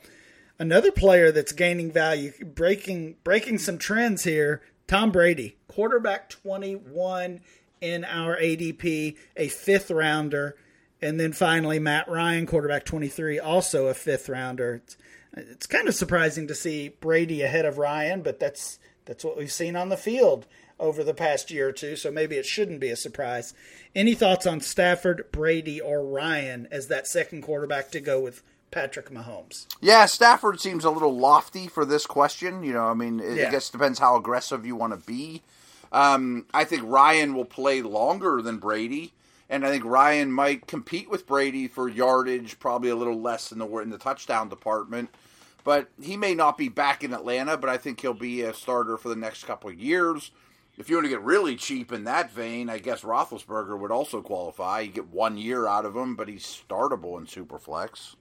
Another 0.60 0.92
player 0.92 1.32
that's 1.32 1.52
gaining 1.52 1.92
value, 1.92 2.32
breaking 2.46 3.18
breaking 3.24 3.58
some 3.58 3.78
trends 3.78 4.24
here, 4.24 4.62
Tom 4.88 5.12
Brady, 5.12 5.58
quarterback 5.68 6.30
21 6.30 7.42
in 7.82 8.06
our 8.06 8.38
ADP, 8.38 9.18
a 9.36 9.48
fifth 9.50 9.92
rounder. 9.92 10.56
And 11.04 11.20
then 11.20 11.34
finally, 11.34 11.80
Matt 11.80 12.08
Ryan, 12.08 12.46
quarterback 12.46 12.86
23, 12.86 13.38
also 13.38 13.88
a 13.88 13.94
fifth 13.94 14.30
rounder. 14.30 14.76
It's, 14.76 14.98
it's 15.34 15.68
kind 15.68 15.88
of 15.88 15.96
surprising 15.96 16.48
to 16.48 16.56
see 16.56 16.90
Brady 16.90 17.42
ahead 17.42 17.66
of 17.66 17.78
Ryan, 17.78 18.22
but 18.22 18.40
that's 18.40 18.80
that's 19.06 19.26
what 19.26 19.38
we've 19.38 19.52
seen 19.52 19.76
on 19.76 19.90
the 19.90 19.98
field 19.98 20.48
over 20.80 21.04
the 21.04 21.14
past 21.14 21.52
year 21.52 21.70
or 21.70 21.72
two, 21.72 21.96
so 21.96 22.10
maybe 22.10 22.38
it 22.38 22.46
shouldn't 22.46 22.80
be 22.80 22.90
a 22.90 22.96
surprise. 22.96 23.54
Any 23.94 24.16
thoughts 24.16 24.48
on 24.48 24.62
Stafford, 24.62 25.26
Brady, 25.32 25.80
or 25.80 26.06
Ryan 26.06 26.68
as 26.72 26.88
that 26.88 27.08
second 27.08 27.42
quarterback 27.42 27.92
to 27.92 28.00
go 28.00 28.20
with 28.20 28.42
Patrick 28.72 29.10
Mahomes. 29.10 29.68
Yeah, 29.82 30.06
Stafford 30.06 30.60
seems 30.60 30.84
a 30.84 30.90
little 30.90 31.16
lofty 31.16 31.68
for 31.68 31.86
this 31.86 32.06
question. 32.06 32.64
You 32.64 32.74
know, 32.74 32.86
I 32.86 32.94
mean, 32.94 33.20
it, 33.20 33.38
yeah. 33.38 33.48
I 33.48 33.52
guess 33.52 33.70
depends 33.70 34.00
how 34.00 34.16
aggressive 34.16 34.66
you 34.66 34.76
want 34.76 34.94
to 34.94 35.06
be. 35.06 35.42
Um, 35.92 36.48
I 36.54 36.64
think 36.64 36.84
Ryan 36.86 37.36
will 37.36 37.46
play 37.46 37.82
longer 37.82 38.42
than 38.42 38.58
Brady, 38.58 39.14
and 39.50 39.66
I 39.66 39.70
think 39.70 39.86
Ryan 39.86 40.32
might 40.32 40.68
compete 40.68 41.10
with 41.10 41.28
Brady 41.28 41.68
for 41.68 41.90
yardage, 41.90 42.60
probably 42.60 42.90
a 42.90 42.96
little 42.96 43.20
less 43.20 43.52
in 43.52 43.60
the 43.60 43.68
in 43.78 43.90
the 43.90 43.98
touchdown 43.98 44.50
department. 44.50 45.10
But 45.64 45.90
he 46.02 46.18
may 46.18 46.36
not 46.36 46.58
be 46.58 46.70
back 46.70 47.04
in 47.04 47.14
Atlanta, 47.14 47.56
but 47.58 47.70
I 47.70 47.78
think 47.78 48.02
he'll 48.02 48.14
be 48.14 48.42
a 48.42 48.54
starter 48.54 48.98
for 48.98 49.10
the 49.10 49.16
next 49.16 49.46
couple 49.46 49.70
of 49.70 49.80
years. 49.80 50.32
If 50.78 50.90
you 50.90 50.96
want 50.96 51.06
to 51.06 51.10
get 51.10 51.22
really 51.22 51.56
cheap 51.56 51.92
in 51.92 52.04
that 52.06 52.32
vein, 52.32 52.70
I 52.70 52.80
guess 52.80 53.02
Roethlisberger 53.02 53.78
would 53.78 53.92
also 53.92 54.22
qualify. 54.22 54.82
You 54.82 54.92
get 54.92 55.08
one 55.10 55.38
year 55.38 55.68
out 55.68 55.86
of 55.86 55.96
him, 55.96 56.16
but 56.16 56.28
he's 56.28 56.44
startable 56.44 57.18
in 57.18 57.28
Superflex. 57.28 58.16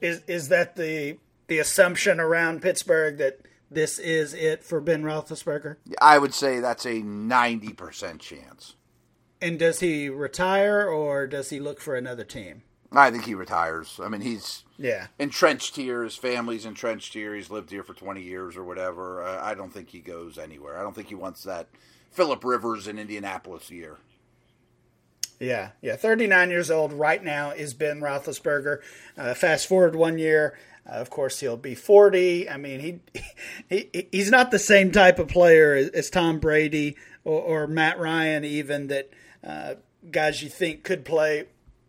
Is 0.00 0.22
is 0.26 0.48
that 0.48 0.76
the 0.76 1.18
the 1.48 1.58
assumption 1.58 2.20
around 2.20 2.62
Pittsburgh 2.62 3.16
that 3.18 3.40
this 3.70 3.98
is 3.98 4.34
it 4.34 4.62
for 4.62 4.80
Ben 4.80 5.02
Roethlisberger? 5.02 5.76
I 6.00 6.18
would 6.18 6.34
say 6.34 6.60
that's 6.60 6.86
a 6.86 7.00
ninety 7.00 7.72
percent 7.72 8.20
chance. 8.20 8.76
And 9.40 9.58
does 9.58 9.80
he 9.80 10.08
retire 10.08 10.86
or 10.86 11.26
does 11.26 11.50
he 11.50 11.60
look 11.60 11.80
for 11.80 11.94
another 11.94 12.24
team? 12.24 12.62
I 12.90 13.10
think 13.10 13.24
he 13.24 13.34
retires. 13.34 14.00
I 14.02 14.08
mean, 14.08 14.22
he's 14.22 14.64
yeah 14.78 15.08
entrenched 15.18 15.76
here. 15.76 16.04
His 16.04 16.16
family's 16.16 16.64
entrenched 16.64 17.12
here. 17.12 17.34
He's 17.34 17.50
lived 17.50 17.70
here 17.70 17.82
for 17.82 17.92
twenty 17.92 18.22
years 18.22 18.56
or 18.56 18.64
whatever. 18.64 19.22
I 19.22 19.54
don't 19.54 19.72
think 19.72 19.90
he 19.90 20.00
goes 20.00 20.38
anywhere. 20.38 20.78
I 20.78 20.82
don't 20.82 20.94
think 20.94 21.08
he 21.08 21.14
wants 21.14 21.42
that 21.44 21.68
Philip 22.10 22.42
Rivers 22.44 22.88
in 22.88 22.98
Indianapolis 22.98 23.70
year. 23.70 23.98
Yeah, 25.40 25.70
yeah. 25.80 25.96
39 25.96 26.50
years 26.50 26.70
old 26.70 26.92
right 26.92 27.22
now 27.22 27.50
is 27.50 27.74
Ben 27.74 28.00
Roethlisberger. 28.00 28.80
Uh, 29.16 29.34
fast 29.34 29.68
forward 29.68 29.94
one 29.94 30.18
year, 30.18 30.58
uh, 30.84 30.94
of 30.94 31.10
course 31.10 31.40
he'll 31.40 31.56
be 31.56 31.74
40. 31.74 32.50
I 32.50 32.56
mean, 32.56 32.80
he, 32.80 33.22
he 33.68 34.08
he's 34.10 34.30
not 34.30 34.50
the 34.50 34.58
same 34.58 34.90
type 34.90 35.18
of 35.18 35.28
player 35.28 35.74
as, 35.74 35.88
as 35.90 36.10
Tom 36.10 36.40
Brady 36.40 36.96
or, 37.24 37.40
or, 37.40 37.66
Matt 37.66 37.98
Ryan, 37.98 38.44
even 38.44 38.88
that 38.88 39.10
uh, 39.48 39.74
guys 40.10 40.42
you 40.42 40.48
think 40.48 40.84
could 40.84 41.04
play 41.04 41.46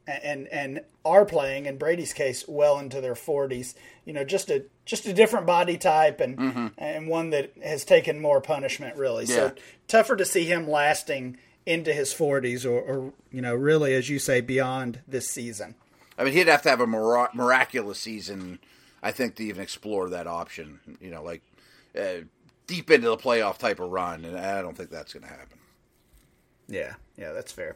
and 0.08 0.48
and 0.48 0.82
are 1.06 1.26
playing 1.26 1.66
in 1.66 1.78
Brady's 1.78 2.14
case 2.14 2.46
well 2.48 2.80
into 2.80 3.02
their 3.02 3.14
40s. 3.14 3.76
You 4.06 4.14
know, 4.14 4.24
just 4.24 4.50
a 4.50 4.66
just 4.86 5.06
a 5.06 5.14
different 5.14 5.46
body 5.46 5.78
type 5.78 6.20
and 6.20 6.38
mm-hmm. 6.38 6.68
and 6.78 7.08
one 7.08 7.30
that 7.32 7.52
has 7.64 7.86
taken 7.86 8.20
more 8.22 8.42
punishment 8.42 8.96
really. 8.96 9.26
Yeah. 9.26 9.36
So 9.36 9.52
tougher 9.88 10.16
to 10.16 10.26
see 10.26 10.46
him 10.46 10.68
lasting 10.68 11.38
into 11.66 11.94
his 11.94 12.12
40s 12.12 12.66
or, 12.66 12.80
or, 12.80 13.14
you 13.32 13.42
know, 13.42 13.54
really, 13.54 13.94
as 13.94 14.10
you 14.10 14.18
say, 14.18 14.42
beyond 14.42 15.02
this 15.08 15.30
season. 15.30 15.76
I 16.18 16.24
mean, 16.24 16.34
he'd 16.34 16.48
have 16.48 16.64
to 16.64 16.70
have 16.70 16.82
a 16.82 16.88
miraculous 16.88 18.00
season, 18.00 18.58
I 19.04 19.12
think, 19.12 19.36
to 19.36 19.44
even 19.44 19.62
explore 19.62 20.10
that 20.10 20.26
option. 20.26 20.80
You 21.00 21.12
know, 21.12 21.24
like 21.24 21.44
uh, 21.98 22.26
deep 22.66 22.90
into 22.90 23.10
the 23.10 23.18
playoff 23.18 23.58
type 23.58 23.80
of 23.80 23.92
run, 23.92 24.26
and 24.26 24.38
I 24.38 24.62
don't 24.62 24.76
think 24.76 24.90
that's 24.90 25.14
going 25.14 25.24
to 25.24 25.30
happen. 25.30 25.59
Yeah, 26.70 26.94
yeah, 27.18 27.34
that's 27.34 27.52
fair. 27.52 27.76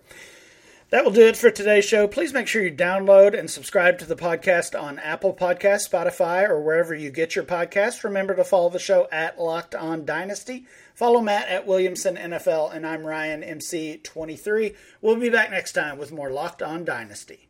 That 0.91 1.03
will 1.03 1.11
do 1.11 1.27
it 1.27 1.35
for 1.35 1.49
today's 1.49 1.85
show. 1.85 2.07
Please 2.07 2.33
make 2.33 2.47
sure 2.47 2.61
you 2.61 2.71
download 2.71 3.37
and 3.37 3.49
subscribe 3.49 3.97
to 3.97 4.05
the 4.05 4.15
podcast 4.15 4.79
on 4.79 4.99
Apple 4.99 5.33
Podcasts, 5.33 5.89
Spotify, 5.89 6.47
or 6.47 6.61
wherever 6.61 6.93
you 6.93 7.09
get 7.09 7.35
your 7.35 7.45
podcasts. 7.45 8.03
Remember 8.03 8.35
to 8.35 8.43
follow 8.43 8.69
the 8.69 8.77
show 8.77 9.07
at 9.11 9.39
Locked 9.39 9.73
On 9.73 10.05
Dynasty. 10.05 10.67
Follow 10.93 11.19
Matt 11.19 11.47
at 11.47 11.65
Williamson 11.65 12.15
NFL, 12.15 12.75
and 12.75 12.85
I'm 12.85 13.07
Ryan 13.07 13.41
MC23. 13.41 14.75
We'll 15.01 15.15
be 15.15 15.31
back 15.31 15.49
next 15.49 15.71
time 15.71 15.97
with 15.97 16.11
more 16.11 16.29
Locked 16.29 16.61
On 16.61 16.85
Dynasty. 16.85 17.47